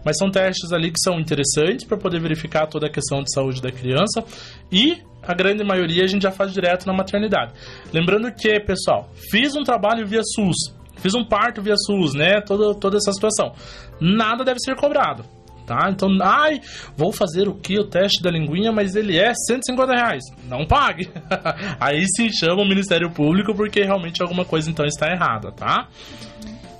[0.04, 3.62] Mas são testes ali que são interessantes para poder verificar toda a questão de saúde
[3.62, 4.24] da criança.
[4.72, 7.54] E a grande maioria a gente já faz direto na maternidade.
[7.94, 12.42] Lembrando que, pessoal, fiz um trabalho via SUS, fiz um parto via SUS, né?
[12.42, 13.54] Toda, toda essa situação.
[14.00, 15.24] Nada deve ser cobrado.
[15.70, 15.88] Tá?
[15.92, 16.60] Então, ai,
[16.98, 17.80] vou fazer o que?
[17.80, 20.24] O teste da linguinha, mas ele é 150 reais.
[20.48, 21.08] Não pague.
[21.80, 25.88] Aí sim chama o Ministério Público porque realmente alguma coisa então está errada, tá?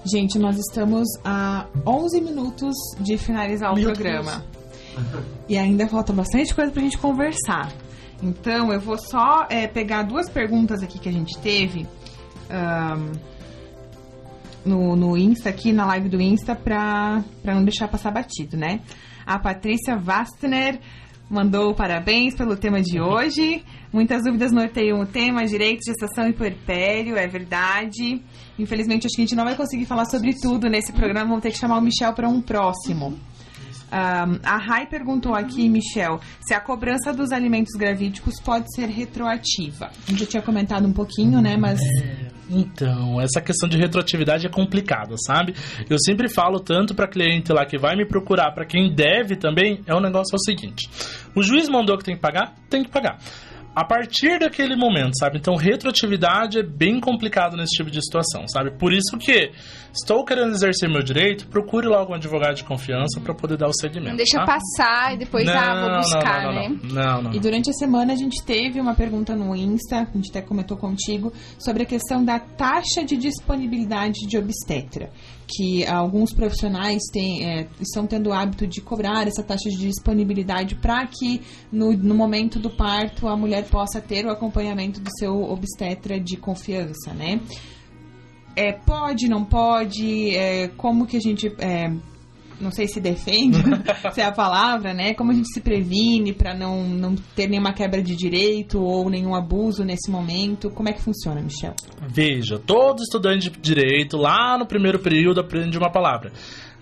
[0.06, 4.44] Gente, nós estamos a 11 minutos de finalizar o Meu programa.
[5.48, 7.72] E ainda falta bastante coisa pra gente conversar.
[8.22, 11.88] Então, eu vou só é, pegar duas perguntas aqui que a gente teve
[12.50, 13.12] ahn,
[14.66, 18.82] no, no Insta, aqui na live do Insta, pra, pra não deixar passar batido, né?
[19.26, 20.80] A Patrícia Vastner
[21.30, 23.64] mandou parabéns pelo tema de hoje.
[23.92, 28.22] Muitas dúvidas norteiam o tema, direito, gestação e puerpério, é verdade.
[28.60, 31.52] Infelizmente, acho que a gente não vai conseguir falar sobre tudo nesse programa, vamos ter
[31.52, 33.18] que chamar o Michel para um próximo.
[33.92, 39.90] Um, a Rai perguntou aqui, Michel, se a cobrança dos alimentos gravídicos pode ser retroativa.
[40.08, 41.58] A gente já tinha comentado um pouquinho, né?
[41.58, 41.80] Mas
[42.50, 45.56] Então, essa questão de retroatividade é complicada, sabe?
[45.90, 49.82] Eu sempre falo tanto para cliente lá que vai me procurar, para quem deve também,
[49.88, 50.90] é o negócio é o seguinte:
[51.36, 53.20] o juiz mandou que tem que pagar, tem que pagar.
[53.80, 55.38] A partir daquele momento, sabe?
[55.38, 58.72] Então, retroatividade é bem complicado nesse tipo de situação, sabe?
[58.78, 59.54] Por isso que
[59.94, 63.74] estou querendo exercer meu direito, procure logo um advogado de confiança para poder dar o
[63.74, 64.10] segmento.
[64.10, 64.46] Não deixa tá?
[64.46, 66.80] passar e depois, não, ah, vou buscar, não, não, né?
[66.84, 67.34] Não, não, não.
[67.34, 70.76] E durante a semana a gente teve uma pergunta no Insta, a gente até comentou
[70.76, 75.10] contigo, sobre a questão da taxa de disponibilidade de obstetra.
[75.52, 80.76] Que alguns profissionais têm, é, estão tendo o hábito de cobrar essa taxa de disponibilidade
[80.76, 81.42] para que
[81.72, 86.38] no, no momento do parto a mulher possa ter o acompanhamento do seu obstetra de
[86.38, 87.42] confiança, né?
[88.56, 90.36] É, pode, não pode?
[90.36, 91.52] É, como que a gente.
[92.60, 93.58] Não sei se defende,
[94.14, 95.14] se é a palavra, né?
[95.14, 99.36] Como a gente se previne para não, não ter nenhuma quebra de direito ou nenhum
[99.36, 100.70] abuso nesse momento?
[100.70, 101.74] Como é que funciona, Michel?
[102.08, 106.32] Veja, todo estudante de direito, lá no primeiro período, aprende uma palavra.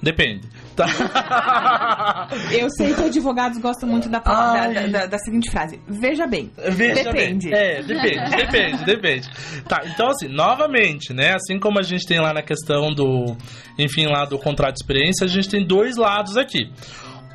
[0.01, 0.47] Depende.
[0.75, 0.85] Tá?
[2.51, 6.51] Eu sei que advogados gostam muito da, da, da- da seguinte frase: veja bem.
[6.69, 7.49] Veja Depende.
[7.49, 7.59] bem.
[7.59, 9.29] É, depende, depende, depende.
[9.67, 11.33] Tá, então assim, novamente, né?
[11.35, 13.35] Assim como a gente tem lá na questão do,
[13.77, 16.71] enfim, lá do contrato de experiência, a gente tem dois lados aqui.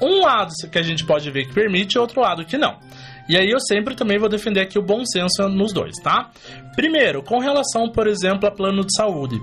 [0.00, 2.76] Um lado que a gente pode ver que permite e outro lado que não.
[3.28, 6.30] E aí eu sempre também vou defender aqui o bom senso nos dois, tá?
[6.74, 9.36] Primeiro, com relação, por exemplo, a plano de saúde.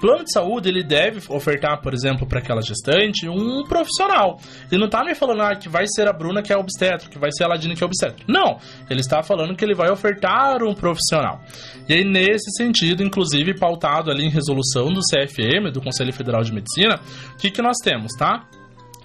[0.00, 4.38] Plano de saúde, ele deve ofertar, por exemplo, para aquela gestante, um profissional.
[4.70, 7.18] Ele não tá me falando ah, que vai ser a Bruna que é obstetra, que
[7.18, 8.24] vai ser a Ladina que é obstetra.
[8.28, 8.58] Não,
[8.90, 11.40] ele está falando que ele vai ofertar um profissional.
[11.88, 16.52] E aí, nesse sentido, inclusive pautado ali em resolução do CFM, do Conselho Federal de
[16.52, 17.00] Medicina,
[17.32, 18.46] o que, que nós temos, tá?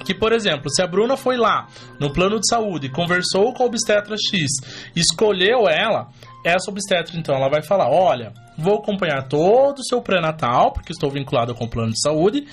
[0.04, 1.68] Que, por exemplo, se a Bruna foi lá
[2.00, 4.50] no plano de saúde, conversou com a obstetra X,
[4.96, 6.10] escolheu ela,
[6.44, 11.10] essa obstetra, então, ela vai falar: olha, vou acompanhar todo o seu pré-natal, porque estou
[11.10, 12.46] vinculado com o plano de saúde,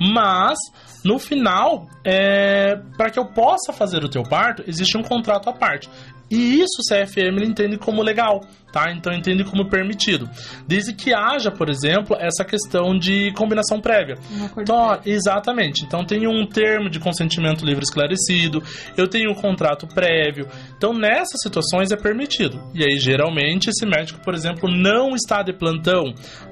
[0.00, 0.58] mas
[1.04, 5.52] no final, é, para que eu possa fazer o teu parto, existe um contrato à
[5.52, 5.88] parte.
[6.30, 8.40] E isso o CFM entende como legal,
[8.72, 8.90] tá?
[8.90, 10.28] Então entende como permitido.
[10.66, 14.16] Desde que haja, por exemplo, essa questão de combinação prévia.
[14.58, 15.84] Então, exatamente.
[15.84, 18.62] Então tem um termo de consentimento livre esclarecido,
[18.96, 20.48] eu tenho um contrato prévio.
[20.76, 22.60] Então nessas situações é permitido.
[22.74, 26.02] E aí geralmente esse médico, por exemplo, não está de plantão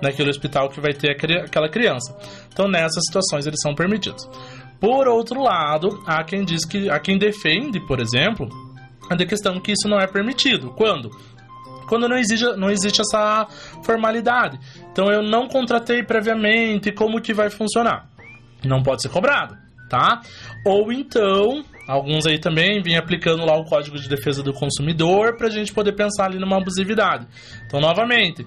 [0.03, 2.15] naquele hospital que vai ter aquela criança.
[2.53, 4.29] Então nessas situações eles são permitidos.
[4.83, 8.49] Por outro lado, há quem diz que há quem defende, por exemplo,
[9.09, 10.73] a questão que isso não é permitido.
[10.73, 11.09] Quando?
[11.87, 13.47] Quando não existe, não existe essa
[13.85, 14.59] formalidade.
[14.91, 18.09] Então eu não contratei previamente, como que vai funcionar?
[18.65, 19.57] Não pode ser cobrado,
[19.89, 20.21] tá?
[20.67, 25.49] Ou então, alguns aí também vêm aplicando lá o Código de Defesa do Consumidor pra
[25.49, 27.25] gente poder pensar ali numa abusividade.
[27.67, 28.45] Então, novamente,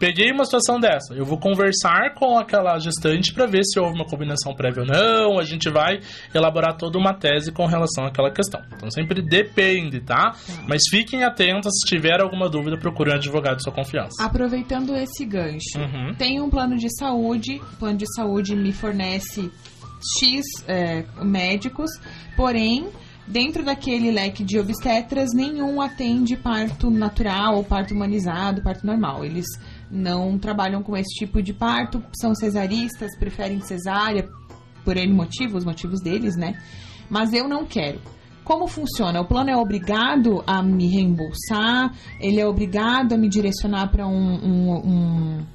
[0.00, 4.06] peguei uma situação dessa, eu vou conversar com aquela gestante para ver se houve uma
[4.06, 6.00] combinação prévia ou não, a gente vai
[6.34, 8.60] elaborar toda uma tese com relação àquela questão.
[8.74, 10.34] Então sempre depende, tá?
[10.66, 14.24] Mas fiquem atentos, se tiver alguma dúvida, procure um advogado de sua confiança.
[14.24, 16.14] Aproveitando esse gancho, Uhum.
[16.14, 19.50] tem um plano de saúde, o plano de saúde me fornece
[20.18, 21.90] X é, médicos,
[22.36, 22.88] porém
[23.26, 29.24] dentro daquele leque de obstetras, nenhum atende parto natural ou parto humanizado, parto normal.
[29.24, 29.46] Eles
[29.90, 34.28] não trabalham com esse tipo de parto, são cesaristas, preferem cesárea
[34.84, 36.60] por N motivo, os motivos deles, né?
[37.08, 38.00] Mas eu não quero.
[38.44, 39.20] Como funciona?
[39.20, 41.94] O plano é obrigado a me reembolsar?
[42.18, 45.46] Ele é obrigado a me direcionar para um, um, um,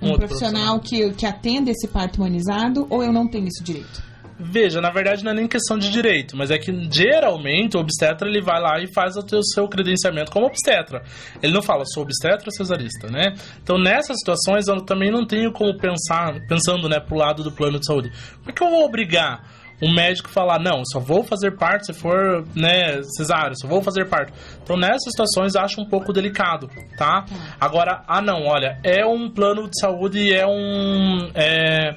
[0.00, 2.86] um outro profissional que, que atenda esse parto humanizado?
[2.88, 4.13] Ou eu não tenho esse direito?
[4.38, 8.28] Veja, na verdade não é nem questão de direito, mas é que geralmente o obstetra
[8.28, 11.02] ele vai lá e faz o seu credenciamento como obstetra.
[11.40, 13.34] Ele não fala sou obstetra ou cesarista, né?
[13.62, 17.78] Então nessas situações eu também não tenho como pensar, pensando, né, pro lado do plano
[17.78, 18.10] de saúde.
[18.42, 19.44] Por que eu vou obrigar
[19.82, 23.82] um médico a falar, não, só vou fazer parto se for, né, cesárea, só vou
[23.82, 24.32] fazer parto.
[24.62, 27.24] Então nessas situações eu acho um pouco delicado, tá?
[27.60, 31.94] Agora, ah não, olha, é um plano de saúde é um é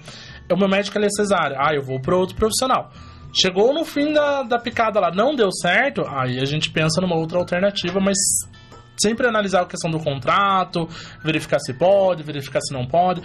[0.53, 1.57] o meu médico é cesárea.
[1.59, 2.91] Ah, eu vou para outro profissional.
[3.33, 7.15] Chegou no fim da, da picada lá, não deu certo, aí a gente pensa numa
[7.15, 8.17] outra alternativa, mas
[8.97, 10.87] sempre analisar a questão do contrato,
[11.23, 13.21] verificar se pode, verificar se não pode.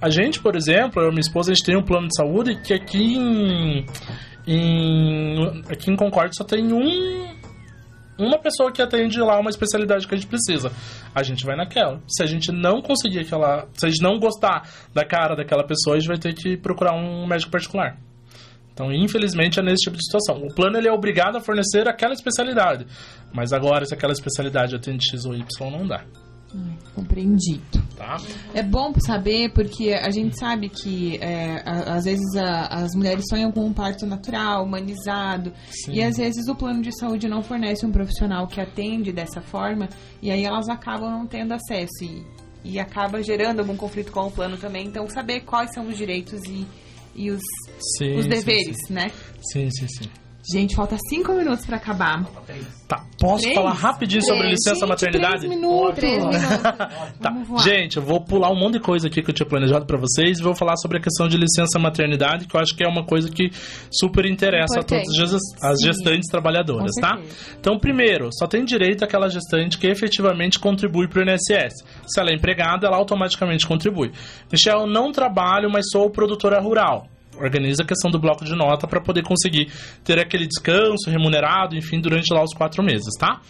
[0.00, 2.60] A gente, por exemplo, eu e minha esposa, a gente tem um plano de saúde
[2.60, 3.86] que aqui em,
[4.46, 7.43] em aqui em Concórdia só tem um
[8.18, 10.70] uma pessoa que atende lá uma especialidade que a gente precisa.
[11.14, 12.00] A gente vai naquela.
[12.06, 13.66] Se a gente não conseguir aquela.
[13.74, 16.94] Se a gente não gostar da cara daquela pessoa, a gente vai ter que procurar
[16.94, 17.98] um médico particular.
[18.72, 20.44] Então, infelizmente, é nesse tipo de situação.
[20.44, 22.86] O plano ele é obrigado a fornecer aquela especialidade.
[23.32, 26.04] Mas agora, se aquela especialidade atende X ou Y, não dá.
[26.94, 27.82] Compreendido.
[27.96, 28.16] Tá?
[28.54, 33.24] É bom saber porque a gente sabe que é, a- às vezes a- as mulheres
[33.28, 35.92] sonham com um parto natural, humanizado, Sim.
[35.94, 39.88] e às vezes o plano de saúde não fornece um profissional que atende dessa forma,
[40.22, 42.24] e aí elas acabam não tendo acesso e,
[42.64, 44.86] e acaba gerando algum conflito com o plano também.
[44.86, 46.66] Então, saber quais são os direitos e,
[47.14, 47.42] e os,
[47.98, 49.10] Sim, os sim, deveres, né?
[49.52, 50.08] Sim, sim, sim.
[50.52, 52.22] Gente, falta cinco minutos pra acabar.
[52.86, 53.54] Tá, posso Três?
[53.56, 54.52] falar rapidinho sobre Três.
[54.58, 55.38] licença Gente, maternidade?
[55.38, 55.94] Três minutos.
[55.94, 56.42] Três minutos.
[57.18, 57.34] Tá.
[57.62, 60.38] Gente, eu vou pular um monte de coisa aqui que eu tinha planejado pra vocês
[60.38, 63.04] e vou falar sobre a questão de licença maternidade, que eu acho que é uma
[63.06, 63.50] coisa que
[63.90, 65.04] super interessa a Importante.
[65.06, 65.86] todas as ges- as Sim.
[65.86, 67.18] gestantes trabalhadoras, tá?
[67.58, 71.72] Então, primeiro, só tem direito aquela gestante que efetivamente contribui pro INSS.
[72.06, 74.12] Se ela é empregada, ela automaticamente contribui.
[74.52, 77.06] Michel, eu não trabalho, mas sou produtora rural.
[77.38, 79.70] Organiza a questão do bloco de nota para poder conseguir
[80.04, 83.40] ter aquele descanso remunerado, enfim, durante lá os quatro meses, tá?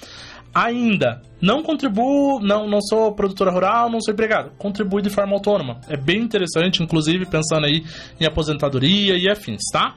[0.55, 4.53] Ainda, não contribuo, não, não sou produtora rural, não sou empregado.
[4.57, 5.81] Contribui de forma autônoma.
[5.89, 7.83] É bem interessante, inclusive pensando aí
[8.21, 9.97] em aposentadoria e afins, tá?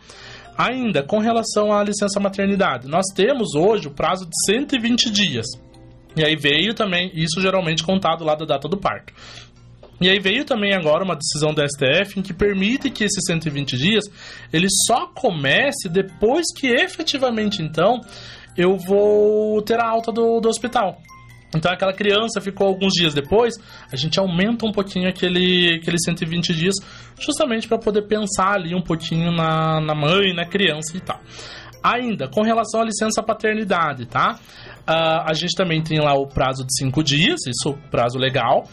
[0.58, 5.46] Ainda, com relação à licença maternidade, nós temos hoje o prazo de 120 dias.
[6.16, 9.14] E aí veio também, isso geralmente contado lá da data do parto.
[10.00, 13.78] E aí veio também agora uma decisão da STF em que permite que esses 120
[13.78, 14.06] dias
[14.54, 18.02] ele só comece depois que efetivamente então
[18.56, 21.02] eu vou ter a alta do, do hospital.
[21.56, 23.56] Então aquela criança ficou alguns dias depois,
[23.91, 26.76] a gente aumenta um pouquinho aquele, aquele 120 dias,
[27.20, 31.20] justamente para poder pensar ali um pouquinho na, na mãe, na criança e tal.
[31.82, 34.38] Ainda, com relação à licença paternidade, tá?
[34.86, 38.66] Ah, a gente também tem lá o prazo de cinco dias, isso é prazo legal.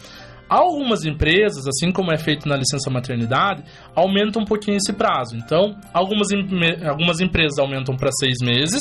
[0.47, 3.63] Algumas empresas, assim como é feito na licença maternidade,
[3.95, 5.35] aumentam um pouquinho esse prazo.
[5.35, 6.27] Então, algumas,
[6.87, 8.79] algumas empresas aumentam para seis meses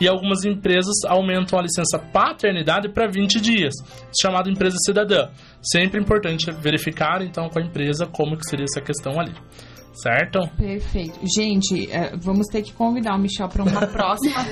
[0.00, 3.74] e algumas empresas aumentam a licença paternidade para 20 dias,
[4.20, 5.28] chamado empresa cidadã.
[5.60, 9.32] Sempre importante verificar, então, com a empresa como que seria essa questão ali.
[9.94, 10.40] Certo?
[10.56, 11.18] Perfeito.
[11.36, 14.44] Gente, é, vamos ter que convidar o Michel para uma próxima,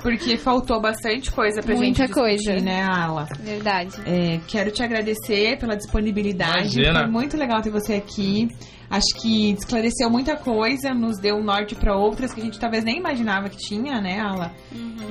[0.00, 2.64] porque faltou bastante coisa pra Muita gente discutir, coisa.
[2.64, 3.26] né, Ala?
[3.40, 3.96] Verdade.
[4.06, 6.78] É, quero te agradecer pela disponibilidade.
[6.78, 7.00] Imagina.
[7.00, 8.48] Foi muito legal ter você aqui.
[8.90, 12.84] Acho que esclareceu muita coisa, nos deu um norte para outras que a gente talvez
[12.84, 14.52] nem imaginava que tinha, né, Ala?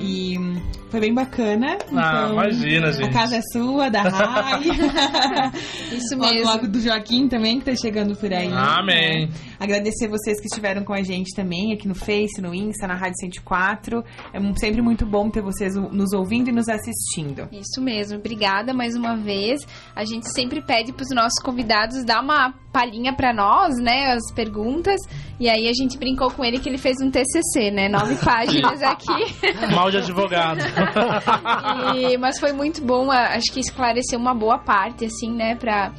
[0.00, 1.76] E hum, foi bem bacana.
[1.92, 3.12] Ah, Então, imagina, A gente.
[3.12, 4.62] casa é sua, da Rai.
[5.92, 6.46] Isso Logo, mesmo.
[6.50, 8.50] logo do Joaquim também, que tá chegando por aí.
[8.52, 9.26] Amém.
[9.26, 9.32] né?
[9.64, 13.16] Agradecer vocês que estiveram com a gente também, aqui no Face, no Insta, na Rádio
[13.20, 14.04] 104.
[14.32, 17.48] É sempre muito bom ter vocês nos ouvindo e nos assistindo.
[17.50, 19.66] Isso mesmo, obrigada mais uma vez.
[19.96, 24.32] A gente sempre pede para os nossos convidados dar uma palhinha para nós, né, as
[24.34, 25.00] perguntas.
[25.40, 28.82] E aí a gente brincou com ele que ele fez um TCC, né, nove páginas
[28.82, 29.34] aqui.
[29.74, 30.58] Mal de advogado.
[31.96, 35.92] E- mas foi muito bom, acho que esclareceu uma boa parte, assim, né, pra,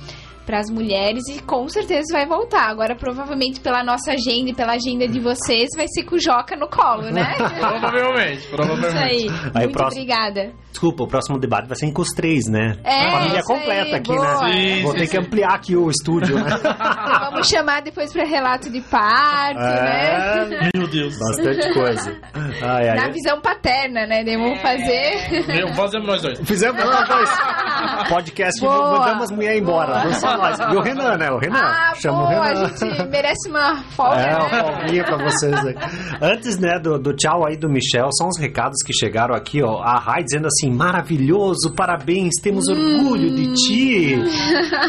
[0.46, 2.70] para as mulheres e com certeza vai voltar.
[2.70, 6.56] Agora, provavelmente, pela nossa agenda e pela agenda de vocês, vai ser com o Joca
[6.56, 7.34] no colo, né?
[7.60, 8.98] Provavelmente, Isso provavelmente.
[8.98, 9.28] aí.
[9.54, 10.52] Aí, Muito próximo- obrigada.
[10.72, 12.76] Desculpa, o próximo debate vai ser com os três, né?
[12.84, 14.44] É, Família isso aí, completa aqui, boa.
[14.44, 14.52] né?
[14.76, 15.12] Sim, Vou sim, ter sim.
[15.12, 16.52] que ampliar aqui o estúdio, né?
[17.32, 20.60] Vamos chamar depois para relato de parto, né?
[20.74, 21.18] É, Meu Deus.
[21.18, 22.18] bastante coisa.
[22.62, 22.96] Ai, ai.
[22.98, 24.24] Na visão paterna, né?
[24.26, 25.46] Daí vamos fazer.
[25.48, 26.40] Meu, fazemos nós dois.
[26.46, 27.30] Fizemos nós dois.
[28.10, 29.00] Podcast, Boa.
[29.00, 30.04] mandamos as mulheres embora.
[30.04, 30.60] Não só nós.
[30.60, 31.32] E o Renan, né?
[31.32, 31.60] O Renan.
[31.62, 32.68] Ah, Chama o pô, a Renan.
[32.70, 34.64] gente merece uma folga, É, uma né?
[34.64, 35.76] folguinha pra vocês aí.
[36.22, 39.82] Antes, né, do, do tchau aí do Michel, são os recados que chegaram aqui, ó.
[39.82, 44.16] A Rai dizendo assim, maravilhoso, parabéns, temos orgulho de ti.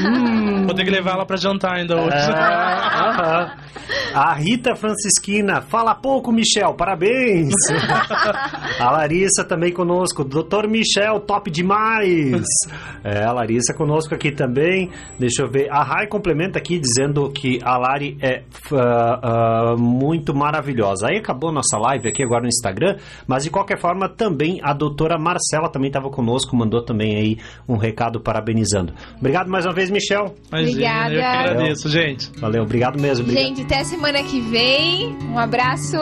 [0.04, 0.64] Hum.
[0.66, 2.16] Vou ter que levar ela pra jantar ainda hoje.
[2.16, 3.52] É, aham.
[4.14, 7.54] A Rita Francisquina, fala pouco, Michel, parabéns.
[8.80, 12.36] a Larissa também conosco, Doutor Michel, top demais.
[13.08, 14.90] É, a Larissa conosco aqui também.
[15.16, 15.70] Deixa eu ver.
[15.70, 21.08] A Rai complementa aqui dizendo que a Lari é ah, ah, muito maravilhosa.
[21.08, 25.18] Aí acabou nossa live aqui agora no Instagram, mas de qualquer forma também a doutora
[25.18, 28.92] Marcela também estava conosco, mandou também aí um recado parabenizando.
[29.18, 30.34] Obrigado mais uma vez, Michel.
[30.48, 31.50] Imagina, eu que Obrigada.
[31.50, 32.30] agradeço, gente.
[32.40, 33.24] Valeu, obrigado mesmo.
[33.24, 33.46] Obrigado.
[33.46, 35.16] Gente, até semana que vem.
[35.32, 35.96] Um abraço.